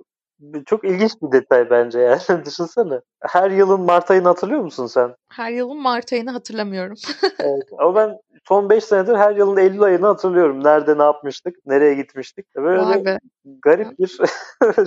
çok 0.67 0.85
ilginç 0.85 1.13
bir 1.23 1.33
detay 1.33 1.71
bence 1.71 1.99
yani. 1.99 2.21
Düşünsene. 2.47 3.01
Her 3.21 3.51
yılın 3.51 3.81
Mart 3.81 4.11
ayını 4.11 4.29
hatırlıyor 4.29 4.61
musun 4.61 4.87
sen? 4.87 5.15
Her 5.29 5.51
yılın 5.51 5.83
Mart 5.83 6.13
ayını 6.13 6.31
hatırlamıyorum. 6.31 6.97
evet. 7.39 7.63
Ama 7.79 7.95
ben 7.95 8.19
son 8.49 8.71
5 8.71 8.85
senedir 8.85 9.17
her 9.17 9.37
yılın 9.37 9.57
Eylül 9.57 9.83
ayını 9.83 10.07
hatırlıyorum. 10.07 10.65
Nerede 10.65 10.99
ne 10.99 11.03
yapmıştık, 11.03 11.57
nereye 11.67 11.95
gitmiştik. 11.95 12.47
Böyle 12.57 13.19
garip 13.45 13.99
bir 13.99 14.19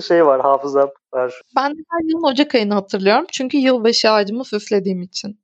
şey 0.00 0.26
var, 0.26 0.40
hafızam 0.40 0.90
var. 1.12 1.40
Ben 1.56 1.70
de 1.70 1.82
her 1.90 2.10
yılın 2.10 2.32
Ocak 2.32 2.54
ayını 2.54 2.74
hatırlıyorum. 2.74 3.26
Çünkü 3.32 3.56
yılbaşı 3.56 4.10
ağacımı 4.10 4.44
süslediğim 4.44 5.02
için. 5.02 5.40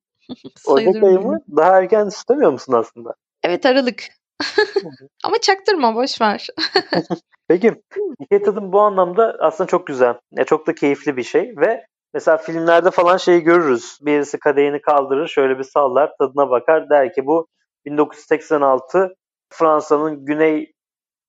Ocak 0.66 1.02
ayı 1.02 1.20
mı? 1.20 1.40
Daha 1.56 1.78
erken 1.78 2.06
istemiyor 2.06 2.52
musun 2.52 2.72
aslında? 2.72 3.14
Evet 3.42 3.66
Aralık. 3.66 4.02
Ama 5.24 5.38
çaktırma 5.38 5.94
boş 5.94 6.20
ver. 6.20 6.46
Peki 7.48 7.74
dikey 8.20 8.42
tadım 8.42 8.72
bu 8.72 8.80
anlamda 8.80 9.36
aslında 9.40 9.68
çok 9.68 9.86
güzel. 9.86 10.14
Ya 10.32 10.44
çok 10.44 10.66
da 10.66 10.74
keyifli 10.74 11.16
bir 11.16 11.22
şey 11.22 11.54
ve 11.56 11.86
mesela 12.14 12.36
filmlerde 12.36 12.90
falan 12.90 13.16
şeyi 13.16 13.40
görürüz. 13.40 13.98
Birisi 14.02 14.38
kadehini 14.38 14.80
kaldırır, 14.80 15.28
şöyle 15.28 15.58
bir 15.58 15.64
sallar, 15.64 16.12
tadına 16.18 16.50
bakar 16.50 16.90
der 16.90 17.12
ki 17.12 17.26
bu 17.26 17.46
1986 17.84 19.14
Fransa'nın 19.52 20.24
güney 20.24 20.72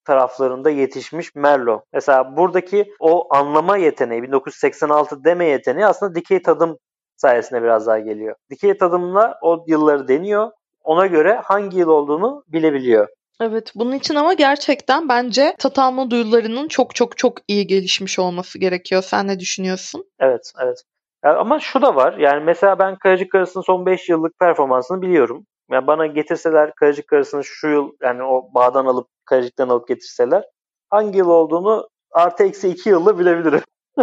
taraflarında 0.05 0.69
yetişmiş 0.69 1.35
Merlot. 1.35 1.83
Mesela 1.93 2.37
buradaki 2.37 2.93
o 2.99 3.35
anlama 3.35 3.77
yeteneği, 3.77 4.23
1986 4.23 5.23
deme 5.23 5.45
yeteneği 5.45 5.85
aslında 5.85 6.15
dikey 6.15 6.41
tadım 6.41 6.77
sayesinde 7.17 7.63
biraz 7.63 7.87
daha 7.87 7.99
geliyor. 7.99 8.35
Dikey 8.49 8.77
tadımla 8.77 9.39
o 9.41 9.65
yılları 9.67 10.07
deniyor. 10.07 10.51
Ona 10.87 11.07
göre 11.07 11.41
hangi 11.43 11.77
yıl 11.77 11.87
olduğunu 11.87 12.43
bilebiliyor. 12.47 13.07
Evet 13.41 13.71
bunun 13.75 13.91
için 13.91 14.15
ama 14.15 14.33
gerçekten 14.33 15.09
bence 15.09 15.55
tat 15.59 15.79
alma 15.79 16.11
duyularının 16.11 16.67
çok 16.67 16.95
çok 16.95 17.17
çok 17.17 17.37
iyi 17.47 17.67
gelişmiş 17.67 18.19
olması 18.19 18.59
gerekiyor. 18.59 19.01
Sen 19.01 19.27
ne 19.27 19.39
düşünüyorsun? 19.39 20.05
Evet, 20.19 20.51
evet. 20.63 20.83
Ama 21.23 21.59
şu 21.59 21.81
da 21.81 21.95
var. 21.95 22.17
Yani 22.17 22.43
mesela 22.43 22.79
ben 22.79 22.95
Kayacık 22.95 23.31
Karası'nın 23.31 23.63
son 23.63 23.85
5 23.85 24.09
yıllık 24.09 24.39
performansını 24.39 25.01
biliyorum. 25.01 25.45
Yani 25.71 25.87
bana 25.87 26.05
getirseler 26.05 26.75
Kayacık 26.75 27.07
Karası'nı 27.07 27.43
şu 27.43 27.67
yıl 27.67 27.91
yani 28.01 28.23
o 28.23 28.53
bağdan 28.53 28.85
alıp 28.85 29.07
Kayacık'tan 29.25 29.69
alıp 29.69 29.87
getirseler 29.87 30.43
hangi 30.89 31.17
yıl 31.17 31.29
olduğunu 31.29 31.89
artı 32.11 32.43
eksi 32.43 32.69
2 32.69 32.89
yılda 32.89 33.19
bilebilirim. 33.19 33.61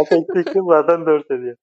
artı 0.00 0.16
eksi 0.16 0.40
2 0.40 0.58
yıl 0.58 0.68
zaten 0.68 1.06
4 1.06 1.30
ediyor. 1.30 1.56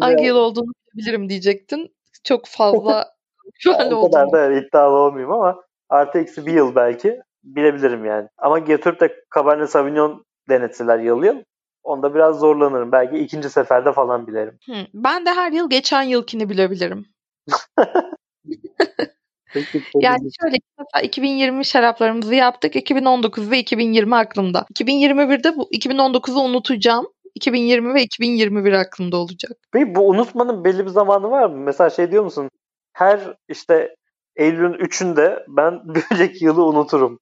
Hangi 0.00 0.24
yıl 0.24 0.36
olduğunu 0.36 0.72
bilebilirim 0.94 1.28
diyecektin. 1.28 1.94
Çok 2.24 2.46
fazla 2.46 3.08
şu 3.58 3.74
an 3.74 3.92
o 3.92 4.10
kadar 4.10 4.32
da 4.32 4.52
iddialı 4.52 4.96
olmayayım 4.96 5.32
ama 5.32 5.62
artı 5.88 6.18
eksi 6.18 6.46
bir 6.46 6.52
yıl 6.52 6.74
belki 6.74 7.20
bilebilirim 7.44 8.04
yani. 8.04 8.28
Ama 8.38 8.58
götürüp 8.58 9.00
de 9.00 9.16
Cabernet 9.34 9.70
Sauvignon 9.70 10.24
denetseler 10.48 10.98
yıl 10.98 11.22
yıl 11.22 11.36
onda 11.82 12.14
biraz 12.14 12.38
zorlanırım. 12.38 12.92
Belki 12.92 13.18
ikinci 13.18 13.50
seferde 13.50 13.92
falan 13.92 14.26
bilerim. 14.26 14.58
Hı, 14.66 14.74
ben 14.94 15.26
de 15.26 15.30
her 15.30 15.52
yıl 15.52 15.70
geçen 15.70 16.02
yılkini 16.02 16.48
bilebilirim. 16.48 17.06
Peki. 19.54 19.82
Yani 19.94 20.28
şöyle 20.40 20.56
mesela 20.78 21.02
2020 21.02 21.64
şaraplarımızı 21.64 22.34
yaptık. 22.34 22.76
2019 22.76 23.50
ve 23.50 23.58
2020 23.58 24.16
aklımda. 24.16 24.66
2021'de 24.74 25.56
bu 25.56 25.68
2019'u 25.72 26.40
unutacağım. 26.40 27.06
2020 27.34 27.94
ve 27.94 28.02
2021 28.02 28.72
aklımda 28.72 29.16
olacak. 29.16 29.52
Peki 29.72 29.94
bu 29.94 30.08
unutmanın 30.08 30.64
belli 30.64 30.84
bir 30.84 30.90
zamanı 30.90 31.30
var 31.30 31.46
mı? 31.46 31.56
Mesela 31.56 31.90
şey 31.90 32.10
diyor 32.10 32.24
musun? 32.24 32.50
Her 32.98 33.20
işte 33.48 33.96
Eylül'ün 34.36 34.72
3'ünde 34.72 35.44
ben 35.48 35.80
bir 35.94 36.04
önceki 36.12 36.44
yılı 36.44 36.64
unuturum 36.64 37.18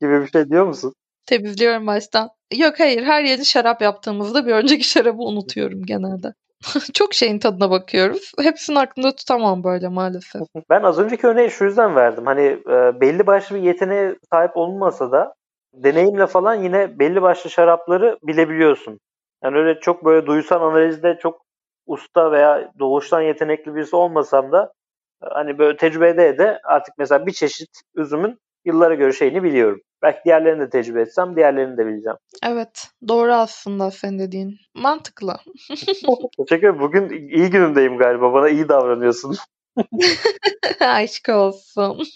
gibi 0.00 0.20
bir 0.20 0.26
şey 0.26 0.50
diyor 0.50 0.66
musun? 0.66 0.94
Temizliyorum 1.26 1.86
baştan. 1.86 2.28
Yok 2.54 2.80
hayır 2.80 3.02
her 3.02 3.24
yeni 3.24 3.44
şarap 3.44 3.82
yaptığımızda 3.82 4.46
bir 4.46 4.52
önceki 4.52 4.88
şarabı 4.88 5.22
unutuyorum 5.22 5.82
genelde. 5.86 6.32
Çok 6.94 7.14
şeyin 7.14 7.38
tadına 7.38 7.70
bakıyoruz. 7.70 8.32
Hepsini 8.40 8.78
aklımda 8.78 9.16
tutamam 9.16 9.64
böyle 9.64 9.88
maalesef. 9.88 10.42
Ben 10.70 10.82
az 10.82 10.98
önceki 10.98 11.26
örneği 11.26 11.50
şu 11.50 11.64
yüzden 11.64 11.96
verdim. 11.96 12.26
Hani 12.26 12.42
e, 12.42 13.00
belli 13.00 13.26
başlı 13.26 13.56
bir 13.56 13.62
yeteneğe 13.62 14.16
sahip 14.32 14.56
olunmasa 14.56 15.12
da 15.12 15.34
deneyimle 15.74 16.26
falan 16.26 16.54
yine 16.54 16.98
belli 16.98 17.22
başlı 17.22 17.50
şarapları 17.50 18.18
bilebiliyorsun. 18.22 18.98
Yani 19.44 19.58
öyle 19.58 19.80
çok 19.80 20.04
böyle 20.04 20.26
duysal 20.26 20.62
analizde 20.62 21.18
çok 21.22 21.40
usta 21.86 22.32
veya 22.32 22.72
doğuştan 22.78 23.20
yetenekli 23.20 23.74
birisi 23.74 23.96
olmasam 23.96 24.52
da 24.52 24.72
hani 25.20 25.58
böyle 25.58 25.76
tecrübede 25.76 26.38
de 26.38 26.60
artık 26.64 26.94
mesela 26.98 27.26
bir 27.26 27.32
çeşit 27.32 27.70
üzümün 27.94 28.38
yıllara 28.64 28.94
göre 28.94 29.12
şeyini 29.12 29.42
biliyorum. 29.42 29.80
Belki 30.02 30.18
diğerlerini 30.24 30.60
de 30.60 30.70
tecrübe 30.70 31.00
etsem 31.00 31.36
diğerlerini 31.36 31.76
de 31.76 31.86
bileceğim. 31.86 32.18
Evet. 32.42 32.88
Doğru 33.08 33.32
aslında 33.32 33.90
sen 33.90 34.18
dediğin. 34.18 34.56
Mantıklı. 34.74 35.36
Teşekkür 35.68 36.68
ederim. 36.68 36.80
Bugün 36.80 37.10
iyi 37.10 37.50
günümdeyim 37.50 37.98
galiba. 37.98 38.32
Bana 38.32 38.48
iyi 38.48 38.68
davranıyorsun. 38.68 39.36
Aşk 40.80 41.28
olsun. 41.28 42.06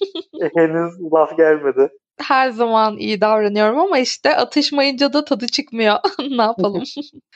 Henüz 0.56 1.12
laf 1.12 1.36
gelmedi. 1.36 1.88
Her 2.20 2.50
zaman 2.50 2.96
iyi 2.96 3.20
davranıyorum 3.20 3.78
ama 3.78 3.98
işte 3.98 4.36
atışmayınca 4.36 5.12
da 5.12 5.24
tadı 5.24 5.46
çıkmıyor. 5.46 5.96
ne 6.18 6.42
yapalım? 6.42 6.82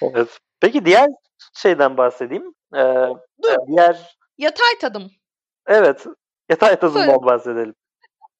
evet. 0.02 0.38
Peki 0.60 0.84
diğer 0.84 1.10
şeyden 1.54 1.96
bahsedeyim. 1.96 2.54
Ee, 2.74 3.08
Dur. 3.42 3.56
Diğer... 3.68 4.16
Yatay 4.38 4.78
tadım. 4.80 5.10
Evet. 5.66 6.06
Yatay 6.50 6.76
tadımdan 6.78 7.22
bahsedelim. 7.22 7.74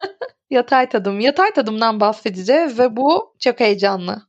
Yatay 0.51 0.89
tadım. 0.89 1.21
Yatay 1.21 1.53
tadımdan 1.53 2.01
bahsedeceğiz 2.01 2.79
ve 2.79 2.97
bu 2.97 3.35
çok 3.41 3.61
heyecanlı. 3.61 4.23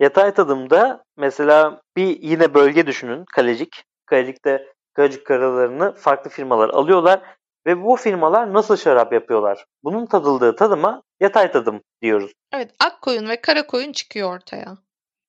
Yatay 0.00 0.34
tadımda 0.34 1.04
mesela 1.16 1.80
bir 1.96 2.22
yine 2.22 2.54
bölge 2.54 2.86
düşünün. 2.86 3.24
Kalecik. 3.34 3.84
Kalecik'te 4.06 4.74
Kalecik 4.94 5.26
karalarını 5.26 5.94
farklı 5.94 6.30
firmalar 6.30 6.68
alıyorlar 6.68 7.22
ve 7.66 7.82
bu 7.84 7.96
firmalar 7.96 8.52
nasıl 8.52 8.76
şarap 8.76 9.12
yapıyorlar? 9.12 9.64
Bunun 9.84 10.06
tadıldığı 10.06 10.56
tadıma 10.56 11.02
yatay 11.20 11.52
tadım 11.52 11.80
diyoruz. 12.02 12.32
Evet, 12.52 12.70
ak 12.80 13.02
koyun 13.02 13.28
ve 13.28 13.40
kara 13.40 13.66
koyun 13.66 13.92
çıkıyor 13.92 14.34
ortaya. 14.36 14.78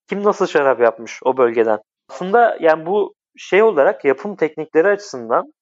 Kim 0.09 0.23
nasıl 0.23 0.47
şarap 0.47 0.79
yapmış 0.81 1.19
o 1.23 1.37
bölgeden? 1.37 1.79
Aslında 2.09 2.57
yani 2.59 2.85
bu 2.85 3.13
şey 3.37 3.63
olarak 3.63 4.05
yapım 4.05 4.35
teknikleri 4.35 4.87
açısından 4.87 5.53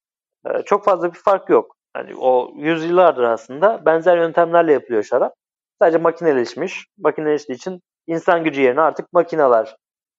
çok 0.66 0.86
fazla 0.86 1.14
bir 1.14 1.20
fark 1.20 1.50
yok. 1.50 1.76
Yani 1.98 2.16
o 2.16 2.52
yüzyıllardır 2.56 3.24
aslında 3.24 3.86
benzer 3.86 4.18
yöntemlerle 4.18 4.74
yapılıyor 4.74 5.04
şarap. 5.04 5.34
Sadece 5.80 5.98
makineleşmiş. 5.98 6.86
Makineleştiği 6.98 7.56
için 7.56 7.82
insan 8.08 8.44
gücü 8.44 8.62
yerine 8.62 8.82
artık 8.82 9.14
makineler 9.14 9.76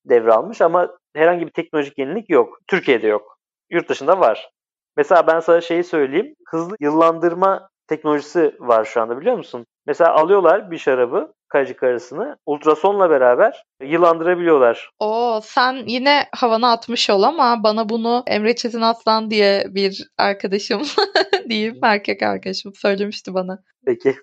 devralmış 0.07 0.61
ama 0.61 0.97
herhangi 1.17 1.47
bir 1.47 1.53
teknolojik 1.53 1.99
yenilik 1.99 2.31
yok. 2.31 2.59
Türkiye'de 2.69 3.07
yok. 3.07 3.39
Yurt 3.71 3.89
dışında 3.89 4.21
var. 4.21 4.51
Mesela 4.97 5.27
ben 5.27 5.41
sana 5.41 5.61
şeyi 5.61 5.85
söyleyeyim. 5.85 6.35
Hızlı 6.49 6.77
yıllandırma 6.81 7.69
teknolojisi 7.89 8.57
var 8.61 8.85
şu 8.85 9.01
anda 9.01 9.21
biliyor 9.21 9.37
musun? 9.37 9.67
Mesela 9.87 10.15
alıyorlar 10.15 10.71
bir 10.71 10.79
şarabı, 10.79 11.33
kayıcı 11.55 11.77
karısını 11.77 12.37
ultrasonla 12.47 13.11
beraber 13.11 13.65
yılandırabiliyorlar. 13.83 14.91
Oo 14.99 15.41
sen 15.43 15.73
yine 15.87 16.27
havana 16.33 16.73
atmış 16.73 17.11
ol 17.11 17.23
ama 17.23 17.63
bana 17.63 17.89
bunu 17.89 18.23
Emre 18.27 18.55
Çetin 18.55 18.81
Aslan 18.81 19.31
diye 19.31 19.65
bir 19.71 20.09
arkadaşım 20.19 20.83
diyeyim 21.49 21.79
erkek 21.83 22.23
arkadaşım 22.23 22.75
söylemişti 22.75 23.35
bana. 23.35 23.59
Peki. 23.87 24.17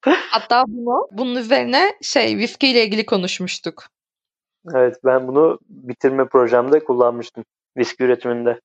Hatta 0.30 0.64
bunu 0.68 1.08
bunun 1.12 1.34
üzerine 1.34 1.94
şey 2.02 2.36
viski 2.36 2.68
ile 2.68 2.84
ilgili 2.84 3.06
konuşmuştuk. 3.06 3.84
Evet 4.74 4.96
ben 5.04 5.28
bunu 5.28 5.58
bitirme 5.68 6.28
projemde 6.28 6.84
kullanmıştım 6.84 7.44
viski 7.76 8.04
üretiminde. 8.04 8.60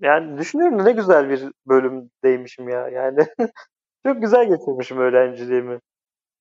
Yani 0.00 0.38
düşünüyorum 0.38 0.84
ne 0.84 0.92
güzel 0.92 1.30
bir 1.30 1.42
bölümdeymişim 1.66 2.68
ya. 2.68 2.88
Yani 2.88 3.18
çok 4.06 4.22
güzel 4.22 4.48
getirmişim 4.48 4.98
öğrenciliğimi. 4.98 5.78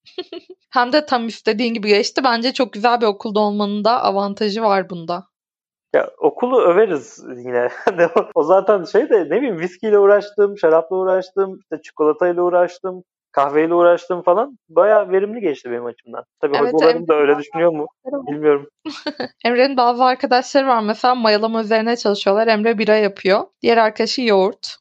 Hem 0.70 0.94
de 0.94 1.06
tam 1.06 1.27
istediğin 1.27 1.74
gibi 1.74 1.88
geçti. 1.88 2.22
Bence 2.24 2.54
çok 2.54 2.74
güzel 2.74 3.01
bir 3.01 3.06
okulda 3.06 3.39
olmanın 3.39 3.84
da 3.84 4.04
avantajı 4.04 4.62
var 4.62 4.89
bunda. 4.89 5.24
Ya 5.94 6.10
okulu 6.18 6.62
överiz 6.62 7.24
yine. 7.38 7.68
O 8.36 8.44
zaten 8.44 8.84
şey 8.84 9.10
de 9.10 9.20
ne 9.20 9.38
bileyim 9.38 9.60
viskiyle 9.60 10.00
uğraştım, 10.00 10.58
şarapla 10.58 10.96
uğraştım, 10.96 11.60
işte 11.60 11.82
çikolatayla 11.84 12.44
uğraştım, 12.44 13.04
kahveyle 13.32 13.74
uğraştım 13.74 14.22
falan. 14.22 14.58
Bayağı 14.70 15.12
verimli 15.12 15.42
geçti 15.42 15.72
benim 15.72 15.86
açımdan. 15.86 16.24
Tabii 16.42 16.58
evet, 16.58 16.74
hocalarım 16.74 17.08
da 17.08 17.13
öyle 17.13 17.38
düşünüyor 17.38 17.72
mu? 17.72 17.88
Bilmiyorum. 18.06 18.68
Emre'nin 19.46 19.77
bazı 19.77 20.04
arkadaşları 20.04 20.68
var 20.68 20.82
mesela 20.82 21.16
mayalama 21.16 21.62
üzerine 21.62 21.96
çalışıyorlar. 21.96 22.48
Emre 22.48 22.77
bira 22.77 22.96
yapıyor. 22.96 23.44
Diğer 23.62 23.77
arkadaşı 23.77 24.22
yoğurt. 24.22 24.77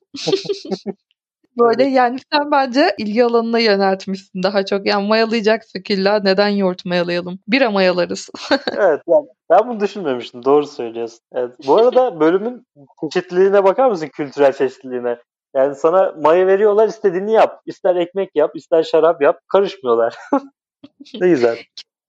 Böyle 1.59 1.85
yani 1.85 2.19
sen 2.33 2.51
bence 2.51 2.95
ilgi 2.99 3.25
alanına 3.25 3.59
yöneltmişsin 3.59 4.43
daha 4.43 4.65
çok. 4.65 4.87
Yani 4.87 5.09
mayalayacaksak 5.09 5.91
illa 5.91 6.21
neden 6.21 6.49
yoğurt 6.49 6.85
mayalayalım? 6.85 7.39
Bira 7.49 7.71
mayalarız. 7.71 8.31
evet 8.77 9.03
yani 9.09 9.27
ben 9.51 9.69
bunu 9.69 9.81
düşünmemiştim. 9.81 10.45
Doğru 10.45 10.67
söylüyorsun. 10.67 11.21
Evet. 11.33 11.51
Bu 11.67 11.77
arada 11.77 12.21
bölümün 12.21 12.67
çeşitliliğine 13.13 13.65
bakar 13.65 13.91
mısın? 13.91 14.09
Kültürel 14.09 14.53
çeşitliliğine. 14.53 15.19
Yani 15.55 15.75
sana 15.75 16.15
maya 16.23 16.47
veriyorlar 16.47 16.89
istediğini 16.89 17.33
yap. 17.33 17.61
İster 17.67 17.97
ekmek 17.97 18.31
yap, 18.35 18.57
ister 18.57 18.83
şarap 18.83 19.23
yap. 19.23 19.41
Karışmıyorlar. 19.49 20.17
ne 21.21 21.29
güzel. 21.29 21.59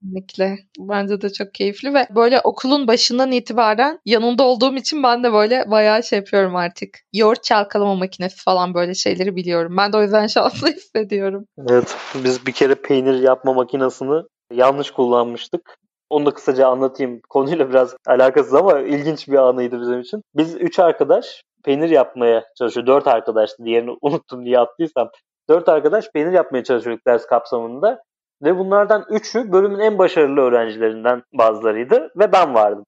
Kesinlikle. 0.01 0.57
Bence 0.79 1.21
de 1.21 1.33
çok 1.33 1.53
keyifli 1.53 1.93
ve 1.93 2.07
böyle 2.15 2.41
okulun 2.41 2.87
başından 2.87 3.31
itibaren 3.31 3.99
yanında 4.05 4.43
olduğum 4.43 4.75
için 4.75 5.03
ben 5.03 5.23
de 5.23 5.33
böyle 5.33 5.71
bayağı 5.71 6.03
şey 6.03 6.19
yapıyorum 6.19 6.55
artık. 6.55 6.89
Yoğurt 7.13 7.43
çalkalama 7.43 7.95
makinesi 7.95 8.43
falan 8.43 8.73
böyle 8.73 8.93
şeyleri 8.93 9.35
biliyorum. 9.35 9.77
Ben 9.77 9.93
de 9.93 9.97
o 9.97 10.01
yüzden 10.01 10.27
şanslı 10.27 10.67
hissediyorum. 10.67 11.45
Evet. 11.69 11.95
Biz 12.23 12.45
bir 12.45 12.51
kere 12.51 12.75
peynir 12.75 13.19
yapma 13.21 13.53
makinesini 13.53 14.21
yanlış 14.53 14.91
kullanmıştık. 14.91 15.77
Onu 16.09 16.25
da 16.25 16.31
kısaca 16.31 16.67
anlatayım. 16.67 17.21
Konuyla 17.29 17.69
biraz 17.69 17.95
alakasız 18.07 18.53
ama 18.53 18.79
ilginç 18.79 19.27
bir 19.27 19.37
anıydı 19.37 19.81
bizim 19.81 19.99
için. 19.99 20.21
Biz 20.35 20.55
üç 20.55 20.79
arkadaş 20.79 21.41
peynir 21.65 21.89
yapmaya 21.89 22.43
çalışıyor. 22.57 22.87
Dört 22.87 23.07
arkadaştı. 23.07 23.65
Diğerini 23.65 23.97
unuttum 24.01 24.45
diye 24.45 24.59
attıysam. 24.59 25.09
Dört 25.49 25.69
arkadaş 25.69 26.09
peynir 26.13 26.31
yapmaya 26.31 26.63
çalışıyorduk 26.63 27.07
ders 27.07 27.25
kapsamında. 27.25 28.03
Ve 28.43 28.57
bunlardan 28.57 29.05
üçü 29.09 29.51
bölümün 29.51 29.79
en 29.79 29.97
başarılı 29.97 30.41
öğrencilerinden 30.41 31.23
bazılarıydı 31.33 32.11
ve 32.15 32.31
ben 32.31 32.53
vardım. 32.53 32.85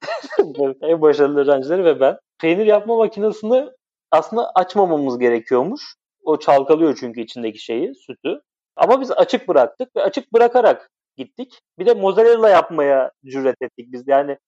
en 0.82 1.02
başarılı 1.02 1.40
öğrencileri 1.40 1.84
ve 1.84 2.00
ben. 2.00 2.18
Peynir 2.40 2.66
yapma 2.66 2.96
makinesini 2.96 3.68
aslında 4.10 4.50
açmamamız 4.54 5.18
gerekiyormuş. 5.18 5.94
O 6.24 6.38
çalkalıyor 6.38 6.96
çünkü 7.00 7.20
içindeki 7.20 7.58
şeyi, 7.58 7.94
sütü. 7.94 8.40
Ama 8.76 9.00
biz 9.00 9.10
açık 9.10 9.48
bıraktık 9.48 9.96
ve 9.96 10.02
açık 10.02 10.32
bırakarak 10.32 10.90
gittik. 11.16 11.60
Bir 11.78 11.86
de 11.86 11.94
mozzarella 11.94 12.48
yapmaya 12.48 13.10
cüret 13.24 13.62
ettik 13.62 13.92
biz. 13.92 14.08
Yani 14.08 14.38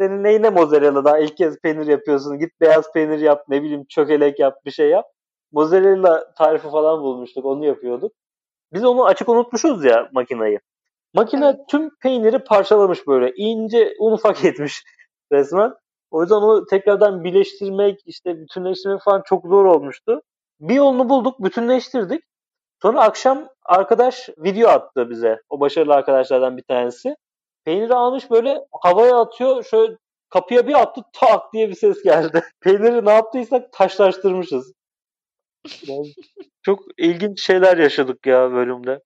senin 0.00 0.24
neyine 0.24 0.50
mozzarella 0.50 1.04
daha 1.04 1.18
ilk 1.18 1.36
kez 1.36 1.58
peynir 1.60 1.86
yapıyorsun. 1.86 2.38
Git 2.38 2.60
beyaz 2.60 2.92
peynir 2.92 3.18
yap 3.18 3.44
ne 3.48 3.62
bileyim 3.62 3.84
çökelek 3.88 4.38
yap 4.38 4.54
bir 4.64 4.70
şey 4.70 4.88
yap. 4.88 5.06
Mozzarella 5.52 6.34
tarifi 6.34 6.70
falan 6.70 7.02
bulmuştuk 7.02 7.44
onu 7.44 7.64
yapıyorduk. 7.64 8.12
Biz 8.76 8.84
onu 8.84 9.04
açık 9.04 9.28
unutmuşuz 9.28 9.84
ya 9.84 10.08
makinayı. 10.12 10.60
Makine 11.14 11.56
tüm 11.68 11.90
peyniri 12.02 12.38
parçalamış 12.38 13.06
böyle. 13.06 13.32
ince 13.36 13.94
un 13.98 14.12
ufak 14.12 14.44
etmiş 14.44 14.84
resmen. 15.32 15.72
O 16.10 16.22
yüzden 16.22 16.34
onu 16.34 16.66
tekrardan 16.66 17.24
birleştirmek, 17.24 18.00
işte 18.06 18.40
bütünleştirmek 18.40 19.02
falan 19.02 19.22
çok 19.26 19.46
zor 19.46 19.64
olmuştu. 19.64 20.22
Bir 20.60 20.74
yolunu 20.74 21.08
bulduk, 21.08 21.44
bütünleştirdik. 21.44 22.22
Sonra 22.82 23.00
akşam 23.00 23.48
arkadaş 23.64 24.28
video 24.38 24.68
attı 24.68 25.10
bize. 25.10 25.40
O 25.48 25.60
başarılı 25.60 25.94
arkadaşlardan 25.94 26.56
bir 26.56 26.62
tanesi. 26.62 27.16
Peyniri 27.64 27.94
almış 27.94 28.30
böyle 28.30 28.60
havaya 28.82 29.16
atıyor. 29.20 29.64
Şöyle 29.64 29.96
kapıya 30.30 30.66
bir 30.66 30.74
attı 30.74 31.00
tak 31.12 31.52
diye 31.52 31.68
bir 31.68 31.74
ses 31.74 32.02
geldi. 32.02 32.42
Peyniri 32.60 33.04
ne 33.04 33.12
yaptıysak 33.12 33.72
taşlaştırmışız. 33.72 34.72
Çok 36.62 36.80
ilginç 36.98 37.42
şeyler 37.42 37.78
yaşadık 37.78 38.26
ya 38.26 38.52
bölümde. 38.52 39.00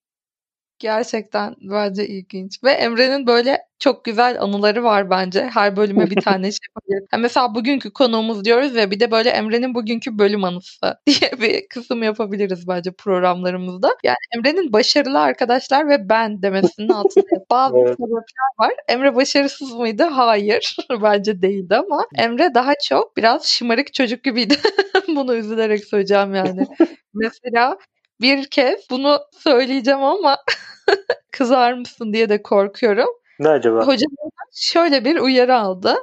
Gerçekten 0.80 1.56
bence 1.60 2.08
ilginç. 2.08 2.64
Ve 2.64 2.70
Emre'nin 2.70 3.26
böyle 3.26 3.58
çok 3.78 4.04
güzel 4.04 4.40
anıları 4.42 4.84
var 4.84 5.10
bence. 5.10 5.42
Her 5.44 5.76
bölüme 5.76 6.10
bir 6.10 6.20
tane 6.20 6.52
şey 6.52 6.58
yapabiliriz. 6.68 7.08
Yani 7.12 7.22
mesela 7.22 7.54
bugünkü 7.54 7.90
konuğumuz 7.92 8.44
diyoruz 8.44 8.74
ya 8.76 8.90
bir 8.90 9.00
de 9.00 9.10
böyle 9.10 9.30
Emre'nin 9.30 9.74
bugünkü 9.74 10.18
bölüm 10.18 10.44
anısı 10.44 10.98
diye 11.06 11.32
bir 11.40 11.68
kısım 11.68 12.02
yapabiliriz 12.02 12.68
bence 12.68 12.92
programlarımızda. 12.92 13.96
Yani 14.04 14.16
Emre'nin 14.36 14.72
başarılı 14.72 15.20
arkadaşlar 15.20 15.88
ve 15.88 16.08
ben 16.08 16.42
demesinin 16.42 16.88
altında 16.88 17.24
bazı 17.50 17.78
evet. 17.78 17.96
sebepler 17.96 18.50
var. 18.58 18.72
Emre 18.88 19.14
başarısız 19.14 19.72
mıydı? 19.72 20.02
Hayır. 20.04 20.76
bence 21.02 21.42
değildi 21.42 21.76
ama 21.76 22.06
Emre 22.18 22.54
daha 22.54 22.72
çok 22.88 23.16
biraz 23.16 23.46
şımarık 23.46 23.94
çocuk 23.94 24.24
gibiydi. 24.24 24.56
Bunu 25.08 25.34
üzülerek 25.34 25.84
söyleyeceğim 25.84 26.34
yani. 26.34 26.66
Mesela 27.14 27.78
bir 28.20 28.46
kez 28.46 28.90
bunu 28.90 29.20
söyleyeceğim 29.32 30.02
ama 30.02 30.36
kızar 31.32 31.72
mısın 31.72 32.12
diye 32.12 32.28
de 32.28 32.42
korkuyorum. 32.42 33.08
Ne 33.38 33.48
acaba? 33.48 33.86
Hocam 33.86 34.10
şöyle 34.54 35.04
bir 35.04 35.20
uyarı 35.20 35.56
aldı. 35.56 35.94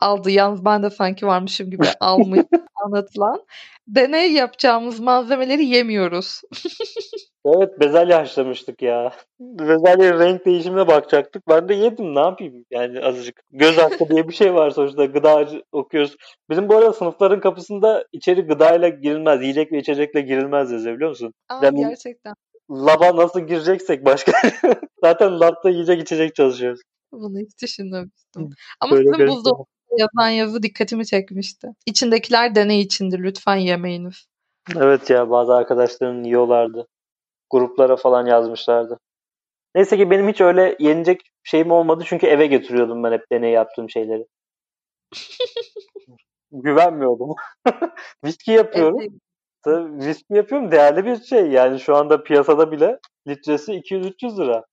Aldı 0.00 0.30
yalnız 0.30 0.64
ben 0.64 0.82
de 0.82 0.90
sanki 0.90 1.26
varmışım 1.26 1.70
gibi 1.70 1.86
almış 2.00 2.40
anlatılan. 2.84 3.44
Deney 3.88 4.32
yapacağımız 4.32 5.00
malzemeleri 5.00 5.64
yemiyoruz. 5.64 6.40
evet 7.44 7.80
bezelye 7.80 8.14
haşlamıştık 8.14 8.82
ya. 8.82 9.12
Bezelye 9.40 10.18
renk 10.18 10.46
değişimine 10.46 10.86
bakacaktık. 10.86 11.48
Ben 11.48 11.68
de 11.68 11.74
yedim 11.74 12.14
ne 12.14 12.20
yapayım 12.20 12.64
yani 12.70 13.00
azıcık. 13.00 13.42
Göz 13.50 13.78
hakkı 13.78 14.08
diye 14.08 14.28
bir 14.28 14.34
şey 14.34 14.54
var 14.54 14.70
sonuçta 14.70 15.04
gıda 15.04 15.48
okuyoruz. 15.72 16.16
Bizim 16.50 16.68
bu 16.68 16.76
arada 16.76 16.92
sınıfların 16.92 17.40
kapısında 17.40 18.04
içeri 18.12 18.42
gıdayla 18.42 18.88
girilmez. 18.88 19.42
Yiyecek 19.42 19.72
ve 19.72 19.78
içecekle 19.78 20.20
girilmez 20.20 20.72
yazıyor 20.72 20.94
biliyor 20.94 21.10
musun? 21.10 21.34
Aa, 21.48 21.64
yani, 21.64 21.80
gerçekten. 21.80 22.34
Laba 22.70 23.16
nasıl 23.16 23.40
gireceksek 23.40 24.04
başka 24.04 24.32
zaten 25.00 25.40
labda 25.40 25.70
yiyecek 25.70 26.02
içecek 26.02 26.34
çalışıyoruz. 26.34 26.80
Bunu 27.12 27.38
hiç 27.38 27.62
düşünmemiştim. 27.62 28.50
Ama 28.80 28.96
sizin 28.96 29.28
buzdolabı 29.28 29.64
yazan 29.98 30.30
yazı 30.30 30.62
dikkatimi 30.62 31.06
çekmişti. 31.06 31.68
İçindekiler 31.86 32.54
deney 32.54 32.80
içindir 32.80 33.18
lütfen 33.18 33.56
yemeyiniz. 33.56 34.26
Evet 34.76 35.10
ya 35.10 35.30
bazı 35.30 35.54
arkadaşlarım 35.54 36.24
yiyorlardı. 36.24 36.86
Gruplara 37.52 37.96
falan 37.96 38.26
yazmışlardı. 38.26 38.98
Neyse 39.74 39.96
ki 39.96 40.10
benim 40.10 40.28
hiç 40.28 40.40
öyle 40.40 40.76
yenecek 40.78 41.20
şeyim 41.44 41.70
olmadı 41.70 42.04
çünkü 42.06 42.26
eve 42.26 42.46
götürüyordum 42.46 43.02
ben 43.02 43.12
hep 43.12 43.24
deney 43.32 43.52
yaptığım 43.52 43.90
şeyleri. 43.90 44.26
Güvenmiyordum. 46.52 47.34
viski 48.24 48.50
yapıyorum. 48.50 49.00
Evet. 49.00 49.10
Tabii 49.64 50.06
viski 50.06 50.34
yapıyorum 50.34 50.70
değerli 50.70 51.04
bir 51.04 51.16
şey. 51.16 51.46
Yani 51.50 51.80
şu 51.80 51.96
anda 51.96 52.22
piyasada 52.22 52.72
bile 52.72 52.98
litresi 53.28 53.72
200-300 53.72 54.42
lira. 54.42 54.64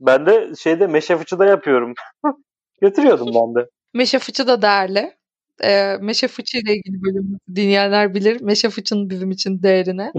Ben 0.00 0.26
de 0.26 0.54
şeyde 0.58 0.86
meşe 0.86 1.16
fıçıda 1.16 1.46
yapıyorum. 1.46 1.94
Götürüyordum 2.80 3.26
ben 3.26 3.54
de. 3.54 3.68
Meşe 3.94 4.18
fıçı 4.18 4.46
da 4.46 4.62
değerli. 4.62 5.16
Ee, 5.64 5.96
meşe 6.00 6.28
fıçı 6.28 6.58
ile 6.58 6.72
ilgili 6.72 7.02
bölüm 7.02 7.38
dinleyenler 7.54 8.14
bilir. 8.14 8.40
Meşe 8.40 8.70
fıçının 8.70 9.10
bizim 9.10 9.30
için 9.30 9.62
değerine. 9.62 10.12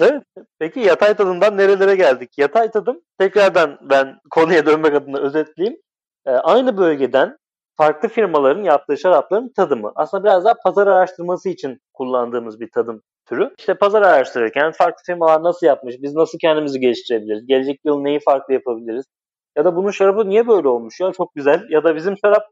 Evet. 0.00 0.22
Peki 0.58 0.80
yatay 0.80 1.14
tadımdan 1.14 1.56
nerelere 1.56 1.96
geldik? 1.96 2.38
Yatay 2.38 2.70
tadım 2.70 3.00
tekrardan 3.18 3.78
ben 3.82 4.18
konuya 4.30 4.66
dönmek 4.66 4.94
adına 4.94 5.18
özetleyeyim. 5.18 5.78
Ee, 6.26 6.30
aynı 6.30 6.76
bölgeden 6.78 7.36
farklı 7.76 8.08
firmaların 8.08 8.62
yaptığı 8.62 8.98
şarapların 8.98 9.52
tadımı. 9.56 9.92
Aslında 9.94 10.24
biraz 10.24 10.44
daha 10.44 10.54
pazar 10.64 10.86
araştırması 10.86 11.48
için 11.48 11.80
kullandığımız 11.94 12.60
bir 12.60 12.70
tadım 12.70 13.02
türü. 13.28 13.54
İşte 13.58 13.74
pazar 13.74 14.02
araştırırken 14.02 14.72
farklı 14.72 15.02
firmalar 15.06 15.42
nasıl 15.42 15.66
yapmış, 15.66 15.96
biz 16.02 16.14
nasıl 16.14 16.38
kendimizi 16.38 16.80
geliştirebiliriz, 16.80 17.46
gelecek 17.46 17.80
yıl 17.84 18.00
neyi 18.00 18.20
farklı 18.20 18.54
yapabiliriz, 18.54 19.04
ya 19.56 19.64
da 19.64 19.76
bunun 19.76 19.90
şarabı 19.90 20.28
niye 20.28 20.48
böyle 20.48 20.68
olmuş 20.68 21.00
ya 21.00 21.12
çok 21.12 21.34
güzel 21.34 21.66
ya 21.70 21.84
da 21.84 21.96
bizim 21.96 22.16
şarap 22.24 22.46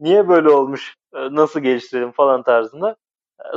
niye 0.00 0.28
böyle 0.28 0.50
olmuş 0.50 0.94
e, 1.14 1.18
nasıl 1.34 1.60
geliştirelim 1.60 2.12
falan 2.12 2.42
tarzında 2.42 2.90
e, 2.90 2.94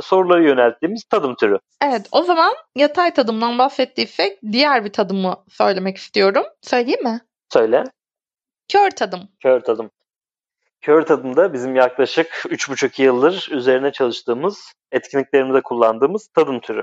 soruları 0.02 0.44
yönelttiğimiz 0.44 1.04
tadım 1.04 1.34
türü. 1.34 1.58
Evet 1.82 2.08
o 2.12 2.22
zaman 2.22 2.54
yatay 2.74 3.14
tadımdan 3.14 3.58
bahsettiysek 3.58 4.38
diğer 4.52 4.84
bir 4.84 4.92
tadımı 4.92 5.36
söylemek 5.48 5.96
istiyorum. 5.96 6.44
Söyleyeyim 6.60 7.02
mi? 7.02 7.20
Söyle. 7.52 7.84
Kör 8.72 8.90
tadım. 8.90 9.20
Kör 9.42 9.60
tadım. 9.60 9.90
Kör 10.80 11.02
tadımda 11.02 11.52
bizim 11.52 11.76
yaklaşık 11.76 12.26
3,5 12.26 13.02
yıldır 13.02 13.48
üzerine 13.50 13.92
çalıştığımız, 13.92 14.72
etkinliklerimizde 14.92 15.62
kullandığımız 15.62 16.28
tadım 16.28 16.60
türü 16.60 16.82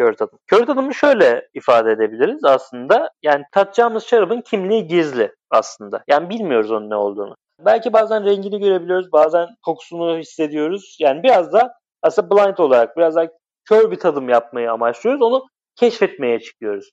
kör 0.00 0.12
tadım. 0.12 0.38
Kör 0.46 0.66
tadımı 0.66 0.94
şöyle 0.94 1.48
ifade 1.54 1.92
edebiliriz 1.92 2.44
aslında. 2.44 3.10
Yani 3.22 3.44
tatacağımız 3.52 4.04
şarabın 4.06 4.40
kimliği 4.40 4.86
gizli 4.86 5.34
aslında. 5.50 6.04
Yani 6.08 6.30
bilmiyoruz 6.30 6.70
onun 6.70 6.90
ne 6.90 6.96
olduğunu. 6.96 7.34
Belki 7.64 7.92
bazen 7.92 8.24
rengini 8.24 8.60
görebiliyoruz, 8.60 9.12
bazen 9.12 9.48
kokusunu 9.62 10.18
hissediyoruz. 10.18 10.96
Yani 11.00 11.22
biraz 11.22 11.52
da 11.52 11.74
aslında 12.02 12.30
blind 12.30 12.58
olarak 12.58 12.96
biraz 12.96 13.16
daha 13.16 13.28
kör 13.68 13.90
bir 13.90 13.96
tadım 13.96 14.28
yapmayı 14.28 14.72
amaçlıyoruz. 14.72 15.22
Onu 15.22 15.46
keşfetmeye 15.76 16.40
çıkıyoruz. 16.40 16.90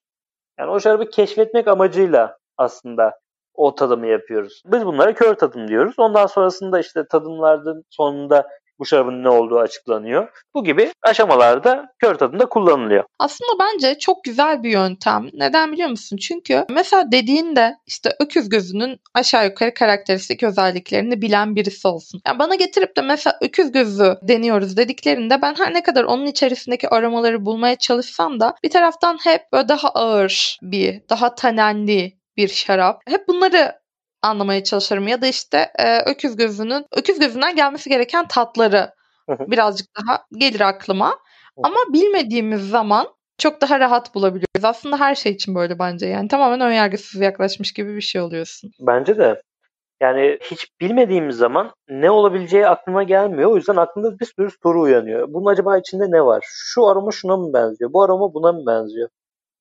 Yani 0.59 0.71
o 0.71 0.79
şarabı 0.79 1.09
keşfetmek 1.09 1.67
amacıyla 1.67 2.37
aslında 2.57 3.19
o 3.53 3.75
tadımı 3.75 4.07
yapıyoruz. 4.07 4.61
Biz 4.65 4.85
bunlara 4.85 5.13
kör 5.13 5.33
tadım 5.35 5.67
diyoruz. 5.67 5.95
Ondan 5.97 6.25
sonrasında 6.25 6.79
işte 6.79 7.03
tadımların 7.09 7.83
sonunda 7.89 8.47
bu 8.79 8.85
şarabın 8.85 9.23
ne 9.23 9.29
olduğu 9.29 9.59
açıklanıyor. 9.59 10.27
Bu 10.53 10.63
gibi 10.63 10.91
aşamalarda 11.03 11.85
kör 11.99 12.15
tadında 12.15 12.45
kullanılıyor. 12.45 13.03
Aslında 13.19 13.51
bence 13.59 13.99
çok 13.99 14.23
güzel 14.23 14.63
bir 14.63 14.69
yöntem. 14.69 15.29
Neden 15.33 15.71
biliyor 15.71 15.89
musun? 15.89 16.17
Çünkü 16.17 16.65
mesela 16.69 17.11
dediğinde 17.11 17.75
işte 17.87 18.15
öküz 18.19 18.49
gözünün 18.49 18.99
aşağı 19.13 19.45
yukarı 19.45 19.73
karakteristik 19.73 20.43
özelliklerini 20.43 21.21
bilen 21.21 21.55
birisi 21.55 21.87
olsun. 21.87 22.21
Yani 22.27 22.39
bana 22.39 22.55
getirip 22.55 22.97
de 22.97 23.01
mesela 23.01 23.37
öküz 23.41 23.71
gözü 23.71 24.17
deniyoruz 24.21 24.77
dediklerinde 24.77 25.41
ben 25.41 25.55
her 25.55 25.73
ne 25.73 25.83
kadar 25.83 26.03
onun 26.03 26.25
içerisindeki 26.25 26.89
aromaları 26.89 27.45
bulmaya 27.45 27.75
çalışsam 27.75 28.39
da 28.39 28.55
bir 28.63 28.69
taraftan 28.69 29.17
hep 29.23 29.41
böyle 29.53 29.69
daha 29.69 29.89
ağır 29.89 30.59
bir, 30.61 31.01
daha 31.09 31.35
tanenli 31.35 32.17
bir 32.37 32.47
şarap. 32.47 33.01
Hep 33.07 33.27
bunları 33.27 33.73
anlamaya 34.27 34.63
çalışırım 34.63 35.07
ya 35.07 35.21
da 35.21 35.27
işte 35.27 35.71
e, 35.79 35.99
öküz 36.11 36.35
gözünün 36.35 36.85
öküz 36.91 37.19
gözünden 37.19 37.55
gelmesi 37.55 37.89
gereken 37.89 38.27
tatları 38.27 38.91
birazcık 39.29 39.87
daha 39.97 40.23
gelir 40.31 40.61
aklıma. 40.61 41.19
Ama 41.63 41.77
bilmediğimiz 41.93 42.69
zaman 42.69 43.07
çok 43.37 43.61
daha 43.61 43.79
rahat 43.79 44.15
bulabiliyoruz. 44.15 44.63
Aslında 44.63 44.99
her 44.99 45.15
şey 45.15 45.31
için 45.31 45.55
böyle 45.55 45.79
bence. 45.79 46.05
Yani 46.07 46.27
tamamen 46.27 46.61
önyargısız 46.61 47.21
yaklaşmış 47.21 47.73
gibi 47.73 47.95
bir 47.95 48.01
şey 48.01 48.21
oluyorsun. 48.21 48.71
Bence 48.79 49.17
de. 49.17 49.41
Yani 50.01 50.37
hiç 50.41 50.67
bilmediğimiz 50.81 51.35
zaman 51.37 51.71
ne 51.89 52.11
olabileceği 52.11 52.67
aklıma 52.67 53.03
gelmiyor. 53.03 53.51
O 53.51 53.55
yüzden 53.55 53.75
aklımda 53.75 54.19
bir 54.19 54.25
sürü 54.25 54.49
soru 54.63 54.81
uyanıyor. 54.81 55.33
Bunun 55.33 55.45
acaba 55.45 55.77
içinde 55.77 56.11
ne 56.11 56.25
var? 56.25 56.43
Şu 56.47 56.87
aroma 56.87 57.11
şuna 57.11 57.37
mı 57.37 57.53
benziyor? 57.53 57.93
Bu 57.93 58.03
aroma 58.03 58.33
buna 58.33 58.51
mı 58.51 58.65
benziyor? 58.67 59.09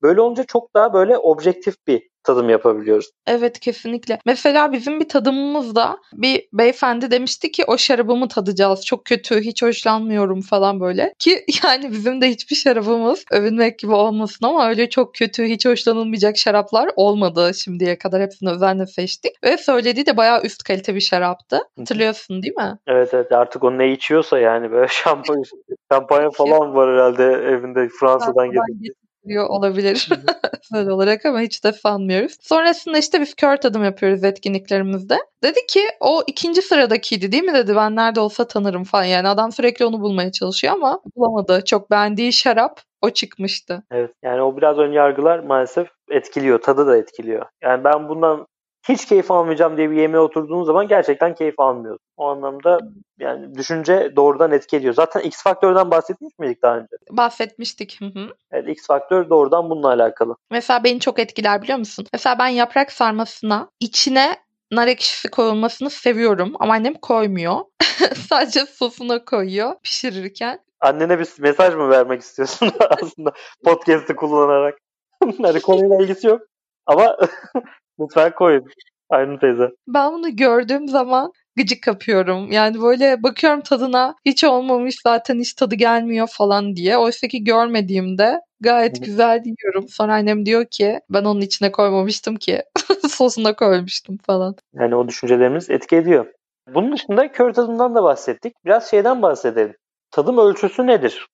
Böyle 0.02 0.20
olunca 0.20 0.44
çok 0.44 0.74
daha 0.74 0.92
böyle 0.92 1.18
objektif 1.18 1.74
bir 1.86 2.08
tadım 2.26 2.48
yapabiliyoruz. 2.48 3.10
Evet 3.26 3.60
kesinlikle. 3.60 4.18
Mesela 4.26 4.72
bizim 4.72 5.00
bir 5.00 5.08
tadımımızda 5.08 5.98
bir 6.12 6.48
beyefendi 6.52 7.10
demişti 7.10 7.50
ki 7.50 7.64
o 7.66 7.78
şarabımı 7.78 8.28
tadacağız. 8.28 8.86
Çok 8.86 9.04
kötü, 9.04 9.40
hiç 9.40 9.62
hoşlanmıyorum 9.62 10.40
falan 10.40 10.80
böyle. 10.80 11.14
Ki 11.18 11.44
yani 11.64 11.90
bizim 11.90 12.20
de 12.20 12.30
hiçbir 12.30 12.56
şarabımız 12.56 13.24
övünmek 13.30 13.78
gibi 13.78 13.92
olmasın 13.92 14.46
ama 14.46 14.68
öyle 14.68 14.88
çok 14.88 15.14
kötü, 15.14 15.44
hiç 15.44 15.66
hoşlanılmayacak 15.66 16.36
şaraplar 16.36 16.90
olmadı 16.96 17.50
şimdiye 17.54 17.98
kadar. 17.98 18.22
Hepsini 18.22 18.50
özenle 18.50 18.86
seçtik. 18.86 19.32
Ve 19.44 19.56
söylediği 19.56 20.06
de 20.06 20.16
bayağı 20.16 20.42
üst 20.42 20.62
kalite 20.62 20.94
bir 20.94 21.00
şaraptı. 21.00 21.60
Hatırlıyorsun 21.78 22.42
değil 22.42 22.56
mi? 22.56 22.78
Evet 22.86 23.14
evet 23.14 23.32
artık 23.32 23.64
o 23.64 23.78
ne 23.78 23.92
içiyorsa 23.92 24.38
yani 24.38 24.70
böyle 24.70 24.88
şampanya, 24.90 25.44
şampanya 25.92 26.30
falan 26.30 26.74
var 26.74 26.94
herhalde 26.94 27.24
evinde 27.24 27.88
Fransa'dan 28.00 28.50
getirdi. 28.50 29.05
Diyor 29.26 29.46
olabilir 29.48 30.08
özel 30.74 30.88
olarak 30.88 31.26
ama 31.26 31.40
hiç 31.40 31.64
de 31.64 31.72
sanmıyoruz. 31.72 32.36
Sonrasında 32.40 32.98
işte 32.98 33.20
biz 33.20 33.34
kör 33.34 33.56
tadım 33.56 33.84
yapıyoruz 33.84 34.24
etkinliklerimizde. 34.24 35.18
Dedi 35.42 35.58
ki 35.68 35.80
o 36.00 36.22
ikinci 36.26 36.62
sıradakiydi 36.62 37.32
değil 37.32 37.44
mi 37.44 37.54
dedi 37.54 37.76
ben 37.76 37.96
nerede 37.96 38.20
olsa 38.20 38.46
tanırım 38.46 38.84
falan. 38.84 39.04
Yani 39.04 39.28
adam 39.28 39.52
sürekli 39.52 39.84
onu 39.84 40.00
bulmaya 40.00 40.32
çalışıyor 40.32 40.74
ama 40.74 41.00
bulamadı. 41.16 41.64
Çok 41.64 41.90
beğendiği 41.90 42.32
şarap 42.32 42.80
o 43.02 43.10
çıkmıştı. 43.10 43.82
Evet 43.90 44.10
yani 44.22 44.42
o 44.42 44.56
biraz 44.56 44.78
ön 44.78 44.92
yargılar 44.92 45.38
maalesef 45.38 45.88
etkiliyor. 46.10 46.60
Tadı 46.60 46.86
da 46.86 46.96
etkiliyor. 46.96 47.46
Yani 47.62 47.84
ben 47.84 48.08
bundan 48.08 48.46
hiç 48.88 49.06
keyif 49.06 49.30
almayacağım 49.30 49.76
diye 49.76 49.90
bir 49.90 49.96
yemeğe 49.96 50.20
oturduğun 50.20 50.64
zaman 50.64 50.88
gerçekten 50.88 51.34
keyif 51.34 51.60
almıyorsun. 51.60 52.06
O 52.16 52.26
anlamda 52.26 52.78
yani 53.18 53.54
düşünce 53.54 54.12
doğrudan 54.16 54.52
etki 54.52 54.76
ediyor. 54.76 54.94
Zaten 54.94 55.20
X 55.20 55.42
faktörden 55.42 55.90
bahsetmiş 55.90 56.38
miydik 56.38 56.62
daha 56.62 56.76
önce? 56.76 56.96
Bahsetmiştik. 57.10 58.00
Hı 58.00 58.04
hı. 58.04 58.28
Evet 58.52 58.68
X 58.68 58.86
faktör 58.86 59.30
doğrudan 59.30 59.70
bununla 59.70 59.88
alakalı. 59.88 60.36
Mesela 60.50 60.84
beni 60.84 61.00
çok 61.00 61.18
etkiler 61.18 61.62
biliyor 61.62 61.78
musun? 61.78 62.06
Mesela 62.12 62.38
ben 62.38 62.48
yaprak 62.48 62.92
sarmasına 62.92 63.68
içine 63.80 64.36
nar 64.72 64.86
ekşisi 64.86 65.28
koyulmasını 65.28 65.90
seviyorum 65.90 66.52
ama 66.60 66.74
annem 66.74 66.94
koymuyor. 66.94 67.56
Sadece 68.28 68.66
sosuna 68.66 69.24
koyuyor 69.24 69.74
pişirirken. 69.82 70.58
Annene 70.80 71.18
bir 71.18 71.28
mesaj 71.38 71.74
mı 71.74 71.90
vermek 71.90 72.22
istiyorsun 72.22 72.72
aslında 73.02 73.32
podcast'ı 73.64 74.16
kullanarak? 74.16 74.78
hani 75.42 75.60
konuyla 75.60 76.02
ilgisi 76.02 76.26
yok 76.26 76.40
ama 76.86 77.16
lütfen 78.00 78.34
koyun. 78.34 78.64
Aynı 79.10 79.38
teyze. 79.38 79.70
Ben 79.88 80.12
bunu 80.12 80.36
gördüğüm 80.36 80.88
zaman 80.88 81.32
gıcık 81.56 81.82
kapıyorum. 81.82 82.52
Yani 82.52 82.82
böyle 82.82 83.22
bakıyorum 83.22 83.60
tadına 83.60 84.14
hiç 84.24 84.44
olmamış 84.44 84.96
zaten 85.02 85.38
hiç 85.40 85.54
tadı 85.54 85.74
gelmiyor 85.74 86.28
falan 86.30 86.76
diye. 86.76 86.98
Oysa 86.98 87.28
ki 87.28 87.44
görmediğimde 87.44 88.40
gayet 88.60 89.04
güzel 89.04 89.44
diyorum. 89.44 89.88
Sonra 89.88 90.14
annem 90.14 90.46
diyor 90.46 90.64
ki 90.70 91.00
ben 91.10 91.24
onun 91.24 91.40
içine 91.40 91.72
koymamıştım 91.72 92.36
ki. 92.36 92.62
Sosuna 93.08 93.56
koymuştum 93.56 94.16
falan. 94.16 94.56
Yani 94.74 94.94
o 94.96 95.08
düşüncelerimiz 95.08 95.70
etki 95.70 95.96
ediyor. 95.96 96.26
Bunun 96.74 96.92
dışında 96.92 97.32
kör 97.32 97.52
tadımdan 97.52 97.94
da 97.94 98.02
bahsettik. 98.02 98.54
Biraz 98.64 98.90
şeyden 98.90 99.22
bahsedelim. 99.22 99.74
Tadım 100.10 100.38
ölçüsü 100.38 100.86
nedir? 100.86 101.26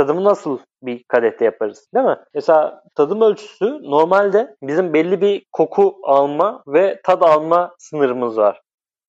Tadımı 0.00 0.24
nasıl 0.24 0.58
bir 0.82 1.04
kadehte 1.08 1.44
yaparız 1.44 1.88
değil 1.94 2.06
mi? 2.06 2.16
Mesela 2.34 2.82
tadım 2.96 3.20
ölçüsü 3.20 3.78
normalde 3.82 4.56
bizim 4.62 4.94
belli 4.94 5.20
bir 5.20 5.46
koku 5.52 5.96
alma 6.02 6.62
ve 6.66 7.00
tad 7.04 7.22
alma 7.22 7.74
sınırımız 7.78 8.36
var. 8.36 8.60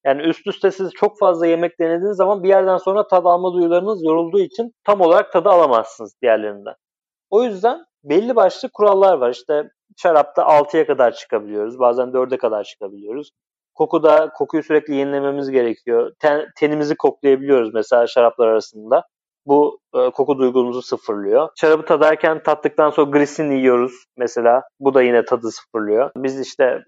Yani 0.05 0.21
üst 0.21 0.47
üste 0.47 0.71
siz 0.71 0.91
çok 0.91 1.19
fazla 1.19 1.47
yemek 1.47 1.79
denediğiniz 1.79 2.17
zaman 2.17 2.43
bir 2.43 2.49
yerden 2.49 2.77
sonra 2.77 3.07
tad 3.07 3.25
alma 3.25 3.53
duyularınız 3.53 4.03
yorulduğu 4.03 4.39
için 4.39 4.71
tam 4.83 5.01
olarak 5.01 5.31
tadı 5.31 5.49
alamazsınız 5.49 6.13
diğerlerinden. 6.21 6.73
O 7.29 7.43
yüzden 7.43 7.85
belli 8.03 8.35
başlı 8.35 8.69
kurallar 8.73 9.13
var. 9.17 9.29
İşte 9.29 9.69
şarapta 9.97 10.41
6'ya 10.41 10.87
kadar 10.87 11.11
çıkabiliyoruz. 11.11 11.79
Bazen 11.79 12.07
4'e 12.07 12.37
kadar 12.37 12.63
çıkabiliyoruz. 12.63 13.29
Kokuda 13.75 14.29
kokuyu 14.29 14.63
sürekli 14.63 14.95
yenilememiz 14.95 15.49
gerekiyor. 15.51 16.11
Ten, 16.19 16.45
tenimizi 16.57 16.95
koklayabiliyoruz 16.95 17.73
mesela 17.73 18.07
şaraplar 18.07 18.47
arasında. 18.47 19.03
Bu 19.45 19.79
e, 19.95 20.09
koku 20.09 20.37
duygumuzu 20.37 20.81
sıfırlıyor. 20.81 21.49
Şarabı 21.55 21.85
tadarken 21.85 22.43
tattıktan 22.43 22.89
sonra 22.89 23.11
glisin 23.11 23.51
yiyoruz 23.51 24.05
mesela. 24.17 24.63
Bu 24.79 24.93
da 24.93 25.01
yine 25.01 25.25
tadı 25.25 25.51
sıfırlıyor. 25.51 26.11
Biz 26.15 26.39
işte 26.39 26.83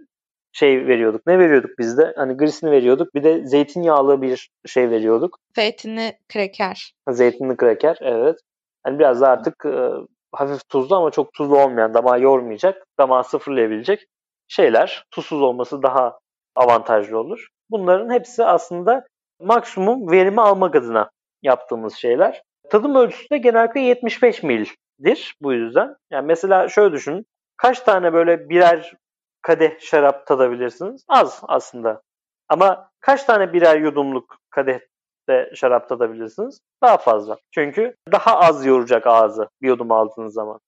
şey 0.52 0.88
veriyorduk. 0.88 1.28
Ne 1.28 1.40
veriyorduk 1.40 1.72
biz 1.80 1.98
de? 1.98 2.14
Hani 2.16 2.38
grisini 2.38 2.72
veriyorduk. 2.72 3.16
Bir 3.16 3.24
de 3.24 3.46
zeytinyağlı 3.48 4.22
bir 4.22 4.50
şey 4.66 4.90
veriyorduk. 4.90 5.38
Zeytinli 5.56 6.18
kreker. 6.30 6.94
Zeytinli 7.10 7.58
kreker 7.58 7.98
evet. 8.02 8.40
Hani 8.84 9.00
biraz 9.00 9.22
da 9.22 9.30
artık 9.30 9.66
e, 9.66 9.90
hafif 10.32 10.70
tuzlu 10.70 10.96
ama 10.96 11.12
çok 11.12 11.34
tuzlu 11.34 11.60
olmayan, 11.60 11.94
damağı 11.94 12.22
yormayacak, 12.22 12.84
damağı 13.00 13.24
sıfırlayabilecek 13.24 14.06
şeyler. 14.48 15.06
Tuzsuz 15.12 15.42
olması 15.42 15.84
daha 15.84 16.20
avantajlı 16.56 17.20
olur. 17.20 17.48
Bunların 17.70 18.10
hepsi 18.14 18.46
aslında 18.46 19.06
maksimum 19.40 20.12
verimi 20.12 20.42
almak 20.42 20.76
adına 20.76 21.10
yaptığımız 21.44 21.96
şeyler. 21.96 22.44
Tadım 22.70 22.96
ölçüsü 22.96 23.30
de 23.30 23.38
genellikle 23.38 23.80
75 23.82 24.44
mildir 24.44 25.36
bu 25.42 25.54
yüzden. 25.54 25.96
Yani 26.12 26.26
mesela 26.26 26.68
şöyle 26.68 26.94
düşünün. 26.94 27.26
Kaç 27.58 27.80
tane 27.80 28.14
böyle 28.14 28.50
birer 28.50 28.94
kadeh 29.42 29.80
şarap 29.80 30.28
tadabilirsiniz? 30.28 31.06
Az 31.08 31.42
aslında. 31.48 32.02
Ama 32.50 32.90
kaç 33.00 33.24
tane 33.24 33.54
birer 33.54 33.80
yudumluk 33.80 34.38
kadehte 34.50 35.52
şarap 35.56 35.90
tadabilirsiniz? 35.90 36.60
Daha 36.84 36.98
fazla. 36.98 37.38
Çünkü 37.52 37.96
daha 38.12 38.40
az 38.40 38.66
yoracak 38.66 39.08
ağzı 39.08 39.50
bir 39.62 39.68
yudum 39.68 39.92
aldığınız 39.92 40.34
zaman. 40.34 40.60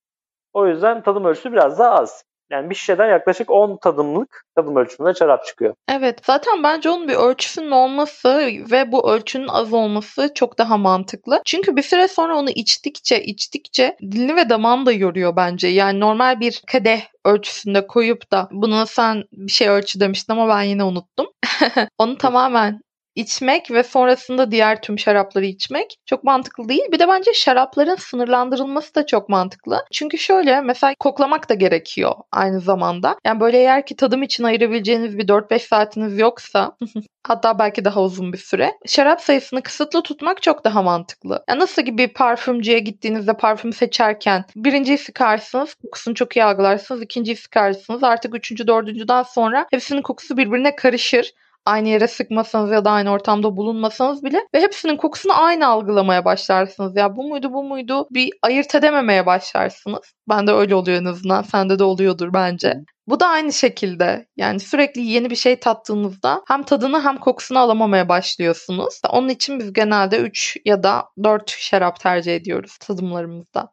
O 0.53 0.67
yüzden 0.67 1.03
tadım 1.03 1.25
ölçüsü 1.25 1.51
biraz 1.51 1.79
daha 1.79 1.91
az. 1.91 2.23
Yani 2.51 2.69
bir 2.69 2.75
şişeden 2.75 3.10
yaklaşık 3.10 3.51
10 3.51 3.77
tadımlık 3.77 4.43
tadım 4.55 4.75
ölçüsünde 4.75 5.13
şarap 5.13 5.45
çıkıyor. 5.45 5.75
Evet 5.89 6.19
zaten 6.25 6.63
bence 6.63 6.89
onun 6.89 7.08
bir 7.08 7.13
ölçüsünün 7.13 7.71
olması 7.71 8.38
ve 8.71 8.91
bu 8.91 9.12
ölçünün 9.12 9.47
az 9.47 9.73
olması 9.73 10.31
çok 10.36 10.58
daha 10.58 10.77
mantıklı. 10.77 11.41
Çünkü 11.45 11.75
bir 11.75 11.81
süre 11.81 12.08
sonra 12.08 12.38
onu 12.38 12.49
içtikçe 12.49 13.23
içtikçe 13.23 13.97
dilini 14.01 14.36
ve 14.36 14.49
damağını 14.49 14.86
da 14.86 14.91
yoruyor 14.91 15.36
bence. 15.36 15.67
Yani 15.67 15.99
normal 15.99 16.39
bir 16.39 16.62
kadeh 16.71 17.01
ölçüsünde 17.25 17.88
koyup 17.88 18.31
da 18.31 18.49
buna 18.51 18.86
sen 18.86 19.23
bir 19.31 19.51
şey 19.51 19.69
ölçü 19.69 19.99
demiştin 19.99 20.34
ama 20.34 20.49
ben 20.49 20.62
yine 20.62 20.84
unuttum. 20.84 21.27
onu 21.97 22.17
tamamen 22.17 22.81
içmek 23.15 23.71
ve 23.71 23.84
sonrasında 23.84 24.51
diğer 24.51 24.82
tüm 24.82 24.99
şarapları 24.99 25.45
içmek 25.45 25.97
çok 26.06 26.23
mantıklı 26.23 26.69
değil. 26.69 26.84
Bir 26.91 26.99
de 26.99 27.08
bence 27.08 27.34
şarapların 27.34 27.95
sınırlandırılması 27.95 28.95
da 28.95 29.06
çok 29.06 29.30
mantıklı. 29.30 29.86
Çünkü 29.91 30.17
şöyle 30.17 30.62
mesela 30.62 30.93
koklamak 30.99 31.49
da 31.49 31.54
gerekiyor 31.54 32.13
aynı 32.32 32.60
zamanda. 32.60 33.15
Yani 33.25 33.39
böyle 33.39 33.58
eğer 33.58 33.86
ki 33.86 33.95
tadım 33.95 34.23
için 34.23 34.43
ayırabileceğiniz 34.43 35.17
bir 35.17 35.28
4-5 35.28 35.60
saatiniz 35.60 36.19
yoksa 36.19 36.78
hatta 37.28 37.60
belki 37.60 37.86
daha 37.86 38.01
uzun 38.01 38.34
bir 38.34 38.38
süre 38.38 38.71
şarap 38.86 39.21
sayısını 39.21 39.62
kısıtlı 39.62 40.04
tutmak 40.04 40.41
çok 40.41 40.65
daha 40.65 40.82
mantıklı. 40.82 41.43
Yani 41.49 41.60
nasıl 41.60 41.82
gibi 41.82 41.97
bir 41.97 42.13
parfümcüye 42.13 42.80
gittiğinizde 42.80 43.34
parfüm 43.38 43.73
seçerken 43.73 44.45
birinciyi 44.56 44.97
sıkarsınız 44.97 45.73
kokusunu 45.73 46.15
çok 46.15 46.36
iyi 46.36 46.43
algılarsınız 46.43 47.01
ikinciyi 47.01 47.38
sıkarsınız 47.38 48.04
artık 48.04 48.36
üçüncü 48.36 48.67
dördüncüden 48.67 49.23
sonra 49.23 49.67
hepsinin 49.71 50.01
kokusu 50.01 50.38
birbirine 50.38 50.75
karışır 50.75 51.32
aynı 51.65 51.89
yere 51.89 52.08
sıkmasanız 52.08 52.71
ya 52.71 52.86
da 52.86 52.91
aynı 52.91 53.12
ortamda 53.12 53.58
bulunmasanız 53.58 54.23
bile 54.23 54.38
ve 54.56 54.62
hepsinin 54.62 54.97
kokusunu 54.97 55.43
aynı 55.43 55.67
algılamaya 55.67 56.25
başlarsınız. 56.25 56.97
Ya 56.97 57.15
bu 57.15 57.28
muydu 57.28 57.54
bu 57.54 57.63
muydu 57.63 58.08
bir 58.12 58.32
ayırt 58.41 58.75
edememeye 58.75 59.25
başlarsınız. 59.25 60.13
Ben 60.30 60.47
de 60.47 60.51
öyle 60.51 60.75
oluyor 60.75 61.01
en 61.01 61.06
azından. 61.06 61.41
Sende 61.41 61.80
de 61.80 61.84
oluyordur 61.84 62.34
bence. 62.34 62.73
Bu 63.08 63.19
da 63.19 63.28
aynı 63.28 63.54
şekilde. 63.54 64.28
Yani 64.38 64.60
sürekli 64.60 65.01
yeni 65.01 65.30
bir 65.30 65.36
şey 65.36 65.60
tattığınızda 65.60 66.41
hem 66.47 66.63
tadını 66.63 67.01
hem 67.01 67.17
kokusunu 67.17 67.60
alamamaya 67.60 68.10
başlıyorsunuz. 68.10 69.01
Onun 69.10 69.30
için 69.30 69.60
biz 69.60 69.73
genelde 69.73 70.17
3 70.17 70.58
ya 70.65 70.84
da 70.84 71.06
4 71.23 71.49
şarap 71.49 71.99
tercih 71.99 72.36
ediyoruz 72.36 72.78
tadımlarımızda. 72.78 73.69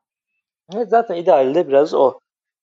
Evet, 0.75 0.89
zaten 0.89 1.15
idealde 1.15 1.69
biraz 1.69 1.95
o. 1.95 2.19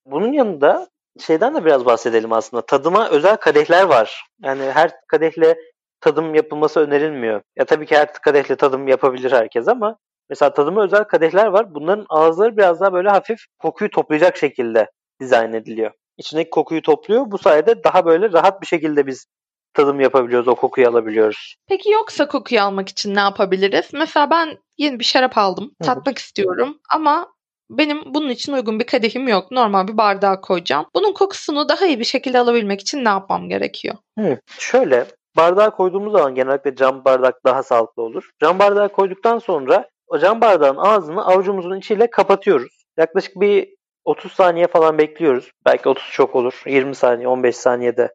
Bunun 0.05 0.33
yanında 0.33 0.87
şeyden 1.19 1.55
de 1.55 1.65
biraz 1.65 1.85
bahsedelim 1.85 2.33
aslında. 2.33 2.65
Tadıma 2.65 3.09
özel 3.09 3.35
kadehler 3.35 3.83
var. 3.83 4.23
Yani 4.43 4.63
her 4.63 4.91
kadehle 5.07 5.57
tadım 6.01 6.35
yapılması 6.35 6.79
önerilmiyor. 6.79 7.41
Ya 7.55 7.65
tabii 7.65 7.85
ki 7.85 7.97
her 7.97 8.13
kadehle 8.13 8.55
tadım 8.55 8.87
yapabilir 8.87 9.31
herkes 9.31 9.67
ama 9.67 9.97
mesela 10.29 10.53
tadıma 10.53 10.83
özel 10.83 11.03
kadehler 11.03 11.45
var. 11.45 11.75
Bunların 11.75 12.05
ağızları 12.09 12.57
biraz 12.57 12.81
daha 12.81 12.93
böyle 12.93 13.09
hafif 13.09 13.39
kokuyu 13.59 13.89
toplayacak 13.89 14.37
şekilde 14.37 14.91
dizayn 15.21 15.53
ediliyor. 15.53 15.91
İçindeki 16.17 16.49
kokuyu 16.49 16.81
topluyor. 16.81 17.31
Bu 17.31 17.37
sayede 17.37 17.83
daha 17.83 18.05
böyle 18.05 18.31
rahat 18.31 18.61
bir 18.61 18.67
şekilde 18.67 19.07
biz 19.07 19.25
tadım 19.73 19.99
yapabiliyoruz, 19.99 20.47
o 20.47 20.55
kokuyu 20.55 20.89
alabiliyoruz. 20.89 21.55
Peki 21.67 21.91
yoksa 21.91 22.27
kokuyu 22.27 22.61
almak 22.61 22.89
için 22.89 23.15
ne 23.15 23.19
yapabiliriz? 23.19 23.89
Mesela 23.93 24.29
ben 24.29 24.57
yeni 24.77 24.99
bir 24.99 25.03
şarap 25.03 25.37
aldım. 25.37 25.71
Tatmak 25.83 26.17
istiyorum 26.17 26.79
ama 26.93 27.27
benim 27.69 28.13
bunun 28.13 28.29
için 28.29 28.53
uygun 28.53 28.79
bir 28.79 28.85
kadehim 28.85 29.27
yok. 29.27 29.51
Normal 29.51 29.87
bir 29.87 29.97
bardağa 29.97 30.41
koyacağım. 30.41 30.85
Bunun 30.95 31.13
kokusunu 31.13 31.69
daha 31.69 31.85
iyi 31.85 31.99
bir 31.99 32.05
şekilde 32.05 32.39
alabilmek 32.39 32.81
için 32.81 33.05
ne 33.05 33.09
yapmam 33.09 33.49
gerekiyor? 33.49 33.95
Hı, 34.19 34.39
şöyle 34.59 35.05
bardağa 35.37 35.69
koyduğumuz 35.69 36.11
zaman 36.11 36.35
genellikle 36.35 36.75
cam 36.75 37.05
bardak 37.05 37.45
daha 37.45 37.63
sağlıklı 37.63 38.03
olur. 38.03 38.29
Cam 38.41 38.59
bardağa 38.59 38.87
koyduktan 38.87 39.39
sonra 39.39 39.89
o 40.07 40.19
cam 40.19 40.41
bardağın 40.41 40.77
ağzını 40.77 41.25
avucumuzun 41.25 41.77
içiyle 41.77 42.09
kapatıyoruz. 42.09 42.85
Yaklaşık 42.97 43.35
bir 43.35 43.75
30 44.05 44.31
saniye 44.31 44.67
falan 44.67 44.97
bekliyoruz. 44.97 45.51
Belki 45.65 45.89
30 45.89 46.11
çok 46.11 46.35
olur. 46.35 46.63
20 46.65 46.95
saniye, 46.95 47.27
15 47.27 47.55
saniyede 47.55 48.13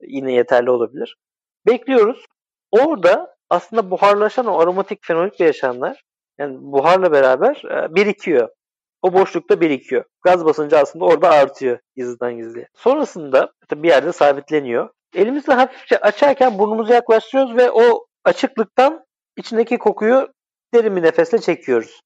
yine 0.00 0.32
yeterli 0.32 0.70
olabilir. 0.70 1.16
Bekliyoruz. 1.66 2.24
Orada 2.70 3.36
aslında 3.50 3.90
buharlaşan 3.90 4.46
o 4.46 4.58
aromatik 4.58 4.98
fenolik 5.04 5.40
bileşenler 5.40 6.02
yani 6.38 6.56
buharla 6.60 7.12
beraber 7.12 7.62
e, 7.70 7.94
birikiyor 7.94 8.48
o 9.02 9.12
boşlukta 9.12 9.60
birikiyor. 9.60 10.04
Gaz 10.22 10.44
basıncı 10.44 10.78
aslında 10.78 11.04
orada 11.04 11.30
artıyor 11.30 11.78
gizliden 11.96 12.36
gizliye. 12.36 12.68
Sonrasında 12.74 13.52
bir 13.72 13.88
yerde 13.88 14.12
sabitleniyor. 14.12 14.88
Elimizle 15.14 15.52
hafifçe 15.52 15.98
açarken 15.98 16.58
burnumuzu 16.58 16.92
yaklaştırıyoruz 16.92 17.56
ve 17.56 17.70
o 17.70 18.06
açıklıktan 18.24 19.04
içindeki 19.36 19.78
kokuyu 19.78 20.28
derin 20.74 20.96
bir 20.96 21.02
nefesle 21.02 21.38
çekiyoruz. 21.38 22.00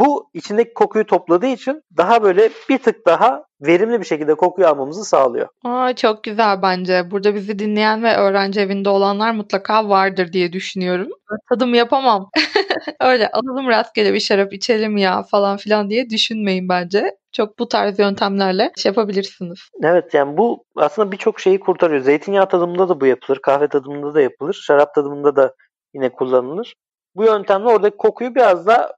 Bu 0.00 0.30
içindeki 0.34 0.74
kokuyu 0.74 1.06
topladığı 1.06 1.46
için 1.46 1.82
daha 1.96 2.22
böyle 2.22 2.50
bir 2.68 2.78
tık 2.78 3.06
daha 3.06 3.44
verimli 3.60 4.00
bir 4.00 4.06
şekilde 4.06 4.34
kokuyu 4.34 4.68
almamızı 4.68 5.04
sağlıyor. 5.04 5.48
Aa, 5.64 5.92
çok 5.94 6.24
güzel 6.24 6.62
bence. 6.62 7.10
Burada 7.10 7.34
bizi 7.34 7.58
dinleyen 7.58 8.02
ve 8.02 8.16
öğrenci 8.16 8.60
evinde 8.60 8.88
olanlar 8.88 9.30
mutlaka 9.32 9.88
vardır 9.88 10.32
diye 10.32 10.52
düşünüyorum. 10.52 11.08
Tadım 11.48 11.74
yapamam. 11.74 12.30
Öyle 13.00 13.28
alalım 13.30 13.68
rastgele 13.68 14.14
bir 14.14 14.20
şarap 14.20 14.52
içelim 14.52 14.96
ya 14.96 15.22
falan 15.22 15.56
filan 15.56 15.90
diye 15.90 16.10
düşünmeyin 16.10 16.68
bence. 16.68 17.16
Çok 17.32 17.58
bu 17.58 17.68
tarz 17.68 17.98
yöntemlerle 17.98 18.72
şey 18.76 18.90
yapabilirsiniz. 18.90 19.58
Evet 19.82 20.14
yani 20.14 20.36
bu 20.36 20.64
aslında 20.76 21.12
birçok 21.12 21.40
şeyi 21.40 21.60
kurtarıyor. 21.60 22.00
Zeytinyağı 22.00 22.48
tadımında 22.48 22.88
da 22.88 23.00
bu 23.00 23.06
yapılır. 23.06 23.38
Kahve 23.42 23.68
tadımında 23.68 24.14
da 24.14 24.20
yapılır. 24.20 24.62
Şarap 24.66 24.94
tadımında 24.94 25.36
da 25.36 25.54
yine 25.94 26.12
kullanılır. 26.12 26.74
Bu 27.14 27.24
yöntemle 27.24 27.68
oradaki 27.68 27.96
kokuyu 27.96 28.34
biraz 28.34 28.66
daha 28.66 28.90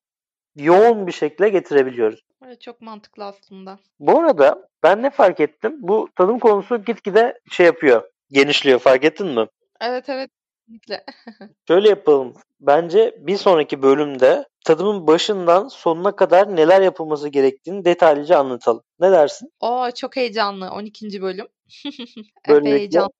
yoğun 0.56 1.06
bir 1.06 1.12
şekilde 1.12 1.48
getirebiliyoruz. 1.48 2.20
Evet, 2.46 2.60
çok 2.60 2.80
mantıklı 2.80 3.24
aslında. 3.24 3.78
Bu 4.00 4.18
arada 4.20 4.68
ben 4.82 5.02
ne 5.02 5.10
fark 5.10 5.40
ettim? 5.40 5.76
Bu 5.80 6.08
tadım 6.16 6.38
konusu 6.38 6.84
gitgide 6.84 7.40
şey 7.50 7.66
yapıyor. 7.66 8.02
Genişliyor 8.30 8.78
fark 8.78 9.04
ettin 9.04 9.26
mi? 9.26 9.46
Evet 9.80 10.08
evet. 10.08 10.30
Şöyle 11.68 11.88
yapalım. 11.88 12.34
Bence 12.60 13.18
bir 13.18 13.36
sonraki 13.36 13.82
bölümde 13.82 14.44
tadımın 14.64 15.06
başından 15.06 15.68
sonuna 15.68 16.16
kadar 16.16 16.56
neler 16.56 16.80
yapılması 16.80 17.28
gerektiğini 17.28 17.84
detaylıca 17.84 18.38
anlatalım. 18.38 18.82
Ne 19.00 19.12
dersin? 19.12 19.52
Oo 19.60 19.90
çok 19.90 20.16
heyecanlı 20.16 20.70
12. 20.70 21.22
bölüm. 21.22 21.46
Epey 22.48 22.72
heyecanlı. 22.72 23.10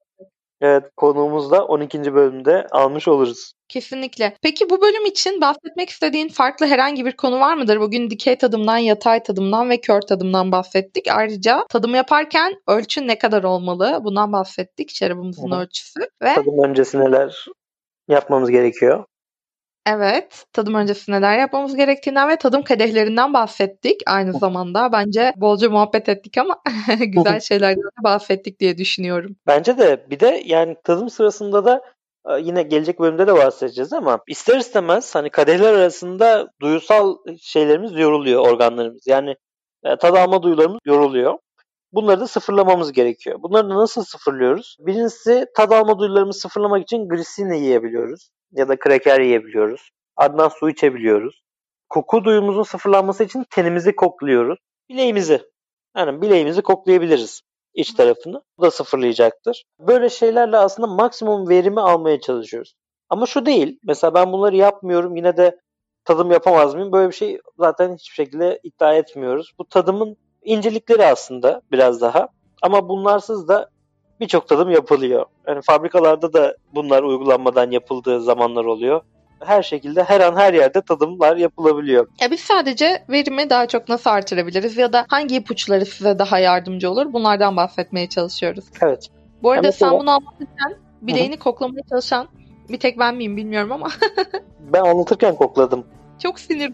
evet 0.61 0.85
konuğumuzu 0.97 1.51
da 1.51 1.67
12. 1.67 2.15
bölümde 2.15 2.67
almış 2.71 3.09
oluruz. 3.09 3.53
Kesinlikle. 3.69 4.37
Peki 4.43 4.71
bu 4.71 4.83
bölüm 4.83 5.07
için 5.07 5.41
bahsetmek 5.41 5.91
istediğin 5.91 6.29
farklı 6.29 6.67
herhangi 6.67 7.05
bir 7.05 7.13
konu 7.13 7.41
var 7.41 7.55
mıdır? 7.55 7.81
Bugün 7.81 8.11
dikey 8.11 8.39
tadımdan, 8.39 8.77
yatay 8.77 9.23
tadımdan 9.23 9.71
ve 9.71 9.81
kör 9.81 10.01
tadımdan 10.01 10.53
bahsettik. 10.53 11.07
Ayrıca 11.11 11.67
tadım 11.69 11.95
yaparken 11.95 12.55
ölçü 12.69 13.07
ne 13.07 13.19
kadar 13.19 13.45
olmalı? 13.45 14.01
Bundan 14.05 14.33
bahsettik. 14.33 14.91
Şarabımızın 14.91 15.51
Hı 15.51 15.57
ölçüsü 15.57 16.01
ve 16.23 16.35
Tadım 16.35 16.63
öncesi 16.65 17.01
neler 17.01 17.47
yapmamız 18.09 18.51
gerekiyor? 18.51 19.05
evet 19.87 20.47
tadım 20.53 20.75
öncesi 20.75 21.13
neler 21.13 21.39
yapmamız 21.39 21.77
gerektiğinden 21.77 22.29
ve 22.29 22.37
tadım 22.37 22.63
kadehlerinden 22.63 23.35
bahsettik. 23.35 24.01
Aynı 24.07 24.33
zamanda 24.33 24.93
bence 24.93 25.33
bolca 25.37 25.71
muhabbet 25.71 26.09
ettik 26.09 26.39
ama 26.39 26.63
güzel 27.07 27.41
şeylerden 27.41 27.83
de 27.83 28.05
bahsettik 28.05 28.61
diye 28.61 28.79
düşünüyorum. 28.79 29.37
Bence 29.47 29.79
de 29.79 30.07
bir 30.11 30.21
de 30.21 30.43
yani 30.45 30.77
tadım 30.85 31.11
sırasında 31.11 31.65
da 31.65 31.96
yine 32.35 32.63
gelecek 32.63 33.01
bölümde 33.01 33.27
de 33.27 33.35
bahsedeceğiz 33.35 33.93
ama 33.93 34.19
ister 34.29 34.59
istemez 34.59 35.15
hani 35.15 35.31
kadehler 35.31 35.73
arasında 35.75 36.49
duyusal 36.61 37.17
şeylerimiz 37.41 37.93
yoruluyor 37.93 38.49
organlarımız. 38.49 39.07
Yani 39.07 39.37
e, 39.85 39.97
tad 39.97 40.15
alma 40.15 40.43
duyularımız 40.43 40.81
yoruluyor. 40.85 41.39
Bunları 41.93 42.21
da 42.21 42.27
sıfırlamamız 42.27 42.93
gerekiyor. 42.93 43.43
Bunları 43.43 43.71
da 43.71 43.77
nasıl 43.77 44.05
sıfırlıyoruz? 44.05 44.77
Birincisi 44.81 45.47
tad 45.57 45.71
alma 45.71 45.99
duyularımızı 45.99 46.41
sıfırlamak 46.41 46.83
için 46.83 47.09
grisini 47.09 47.61
yiyebiliyoruz 47.61 48.31
ya 48.53 48.69
da 48.69 48.79
kraker 48.79 49.21
yiyebiliyoruz. 49.21 49.91
Ardından 50.17 50.49
su 50.49 50.71
içebiliyoruz. 50.71 51.43
Koku 51.89 52.25
duyumuzun 52.25 52.63
sıfırlanması 52.63 53.25
için 53.25 53.45
tenimizi 53.51 53.97
kokluyoruz. 53.97 54.59
Bileğimizi. 54.89 55.43
Yani 55.97 56.23
bileğimizi 56.23 56.63
koklayabiliriz 56.63 57.43
iç 57.77 57.93
tarafını. 57.93 58.43
Bu 58.59 58.63
da 58.63 58.71
sıfırlayacaktır. 58.71 59.65
Böyle 59.79 60.09
şeylerle 60.09 60.57
aslında 60.57 60.87
maksimum 60.87 61.49
verimi 61.49 61.81
almaya 61.81 62.21
çalışıyoruz. 62.21 62.75
Ama 63.11 63.27
şu 63.27 63.47
değil. 63.47 63.79
Mesela 63.85 64.15
ben 64.15 64.33
bunları 64.33 64.57
yapmıyorum 64.57 65.17
yine 65.17 65.37
de 65.37 65.61
tadım 66.05 66.31
yapamaz 66.31 66.75
mıyım? 66.75 66.93
Böyle 66.93 67.09
bir 67.09 67.15
şey 67.15 67.41
zaten 67.59 67.95
hiçbir 67.95 68.15
şekilde 68.15 68.61
iddia 68.63 68.95
etmiyoruz. 68.95 69.53
Bu 69.59 69.65
tadımın 69.65 70.17
incelikleri 70.43 71.07
aslında 71.07 71.63
biraz 71.73 72.01
daha. 72.01 72.29
Ama 72.63 72.89
bunlarsız 72.89 73.49
da 73.49 73.71
birçok 74.21 74.49
tadım 74.49 74.71
yapılıyor. 74.71 75.27
Yani 75.47 75.61
fabrikalarda 75.63 76.33
da 76.33 76.57
bunlar 76.75 77.03
uygulanmadan 77.03 77.71
yapıldığı 77.71 78.21
zamanlar 78.21 78.65
oluyor. 78.65 79.01
Her 79.45 79.63
şekilde 79.63 80.03
her 80.03 80.21
an 80.21 80.37
her 80.37 80.55
yerde 80.55 80.81
tadımlar 80.83 81.37
yapılabiliyor. 81.37 82.09
Ya 82.21 82.31
biz 82.31 82.41
sadece 82.41 83.05
verimi 83.09 83.51
daha 83.51 83.67
çok 83.69 83.89
nasıl 83.89 84.11
artırabiliriz 84.11 84.77
ya 84.77 84.93
da 84.93 85.07
hangi 85.09 85.37
ipuçları 85.37 85.87
size 85.87 86.19
daha 86.19 86.39
yardımcı 86.39 86.91
olur? 86.91 87.13
Bunlardan 87.13 87.57
bahsetmeye 87.57 88.09
çalışıyoruz. 88.09 88.65
Evet. 88.83 89.09
Bu 89.43 89.51
arada 89.51 89.67
Ya 89.67 89.69
mesela- 89.69 89.91
sen 89.91 90.01
bunu 90.01 90.11
anlatırken 90.11 90.75
bileğini 91.03 91.37
koklamaya 91.37 91.83
çalışan 91.91 92.29
bir 92.69 92.79
tek 92.81 92.99
ben 92.99 93.15
miyim 93.15 93.37
bilmiyorum 93.37 93.73
ama 93.73 93.89
Ben 94.73 94.81
anlatırken 94.81 95.35
kokladım. 95.35 95.85
çok 96.23 96.41
sinir 96.41 96.73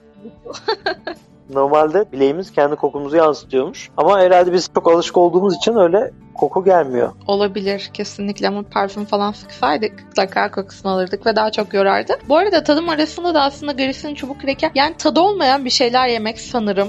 Normalde 1.50 2.12
bileğimiz 2.12 2.52
kendi 2.52 2.76
kokumuzu 2.76 3.16
yansıtıyormuş. 3.16 3.90
Ama 3.96 4.20
herhalde 4.20 4.52
biz 4.52 4.70
çok 4.74 4.90
alışık 4.90 5.16
olduğumuz 5.16 5.56
için 5.56 5.76
öyle 5.76 6.10
koku 6.34 6.64
gelmiyor. 6.64 7.12
olabilir 7.26 7.90
kesinlikle 7.94 8.48
ama 8.48 8.62
parfüm 8.62 9.04
falan 9.04 9.32
sıksaydık 9.32 10.04
mutlaka 10.06 10.50
kokusunu 10.50 10.92
alırdık 10.92 11.26
ve 11.26 11.36
daha 11.36 11.50
çok 11.50 11.74
yorardı. 11.74 12.12
Bu 12.28 12.36
arada 12.36 12.64
tadım 12.64 12.88
arasında 12.88 13.34
da 13.34 13.42
aslında 13.42 13.72
grisin 13.72 14.14
çubuk 14.14 14.40
kreker 14.40 14.70
yani 14.74 14.94
tadı 14.96 15.20
olmayan 15.20 15.64
bir 15.64 15.70
şeyler 15.70 16.08
yemek 16.08 16.40
sanırım 16.40 16.88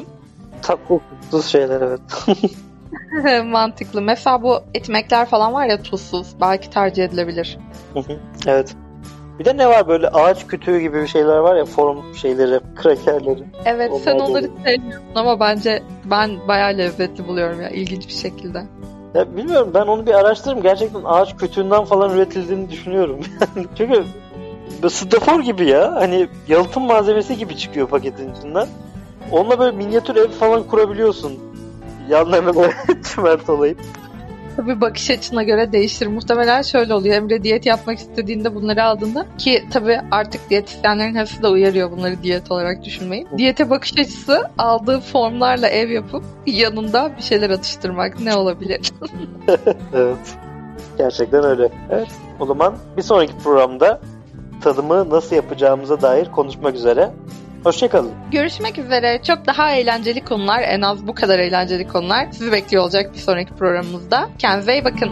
Tat 0.62 0.80
kokusuz 0.88 1.46
şeyler 1.46 1.82
evet. 1.82 2.02
mantıklı. 3.46 4.02
Mesela 4.02 4.44
bu 4.44 4.60
etmekler 4.74 5.26
falan 5.26 5.54
var 5.54 5.66
ya 5.66 5.82
tuzsuz 5.82 6.28
belki 6.42 6.70
tercih 6.70 7.04
edilebilir. 7.04 7.58
evet. 8.48 8.76
Bir 9.39 9.46
de 9.46 9.58
ne 9.58 9.67
var 9.67 9.88
böyle 9.88 10.08
ağaç 10.10 10.48
kütüğü 10.48 10.80
gibi 10.80 11.02
bir 11.02 11.08
şeyler 11.08 11.38
var 11.38 11.56
ya 11.56 11.65
form 11.65 11.98
şeyleri, 12.15 12.60
krakerleri. 12.76 13.43
Evet 13.65 13.91
Onlar 13.91 14.04
sen 14.04 14.19
onları 14.19 14.50
sevmiyorsun 14.65 15.08
ama 15.15 15.39
bence 15.39 15.84
ben 16.06 16.48
bayağı 16.48 16.78
lezzetli 16.78 17.28
buluyorum 17.28 17.62
ya 17.62 17.69
ilginç 17.69 18.08
bir 18.08 18.13
şekilde. 18.13 18.63
Ya 19.13 19.38
bilmiyorum 19.38 19.72
ben 19.74 19.82
onu 19.88 20.06
bir 20.06 20.13
araştırırım. 20.13 20.62
Gerçekten 20.62 21.02
ağaç 21.06 21.38
kütüğünden 21.38 21.86
falan 21.86 22.15
üretildiğini 22.15 22.69
düşünüyorum. 22.69 23.19
Çünkü 23.78 24.04
bu 24.84 24.89
strafor 24.89 25.39
gibi 25.39 25.65
ya. 25.65 25.96
Hani 25.96 26.28
yalıtım 26.48 26.84
malzemesi 26.84 27.38
gibi 27.38 27.58
çıkıyor 27.58 27.88
paketin 27.88 28.34
içinden. 28.34 28.67
Onunla 29.32 29.60
böyle 29.60 29.78
minyatür 29.78 30.15
ev 30.15 30.28
falan 30.28 30.63
kurabiliyorsun. 30.63 31.39
Yanlarına 32.10 32.56
böyle 32.56 32.74
çimentolayıp. 33.15 33.80
Tabii 34.56 34.82
bakış 34.82 35.10
açına 35.10 35.44
göre 35.44 35.72
değişir. 35.72 36.08
Muhtemelen 36.08 36.62
şöyle 36.62 36.94
oluyor. 36.94 37.16
Emre 37.16 37.44
diyet 37.44 37.66
yapmak 37.66 37.98
istediğinde 37.98 38.56
bunları 38.56 38.84
aldığında 38.84 39.26
ki 39.38 39.63
tabii 39.72 40.00
artık 40.12 40.50
diyetisyenlerin 40.50 41.16
hepsi 41.16 41.44
de 41.44 41.48
uyarıyor 41.48 41.92
bunları 41.92 42.24
diyet 42.24 42.52
olarak 42.52 42.84
düşünmeyin. 42.84 43.28
Diyete 43.38 43.70
bakış 43.70 43.94
açısı 43.94 44.50
aldığı 44.58 45.00
formlarla 45.00 45.68
ev 45.68 45.89
yapıp 45.89 46.24
yanında 46.46 47.12
bir 47.18 47.24
şeyler 47.24 47.50
atıştırmak 47.50 48.20
ne 48.20 48.36
olabilir? 48.36 48.82
Evet. 49.94 50.18
Gerçekten 50.98 51.44
öyle. 51.44 51.70
Evet. 51.89 52.08
O 52.39 52.46
zaman 52.46 52.76
bir 52.98 53.02
sonraki 53.02 53.38
programda 53.44 54.02
tadımı 54.62 55.10
nasıl 55.10 55.36
yapacağımıza 55.36 56.02
dair 56.02 56.32
konuşmak 56.32 56.76
üzere. 56.76 57.12
Hoşçakalın. 57.63 58.12
Görüşmek 58.32 58.78
üzere. 58.78 59.21
Çok 59.23 59.45
daha 59.45 59.71
eğlenceli 59.71 60.26
konular, 60.26 60.62
en 60.62 60.82
az 60.82 61.08
bu 61.08 61.15
kadar 61.15 61.39
eğlenceli 61.39 61.88
konular 61.88 62.28
sizi 62.32 62.52
bekliyor 62.52 62.84
olacak 62.84 63.13
bir 63.13 63.19
sonraki 63.19 63.54
programımızda. 63.54 64.30
Kendinize 64.39 64.73
iyi 64.73 64.86
bakın. 64.86 65.12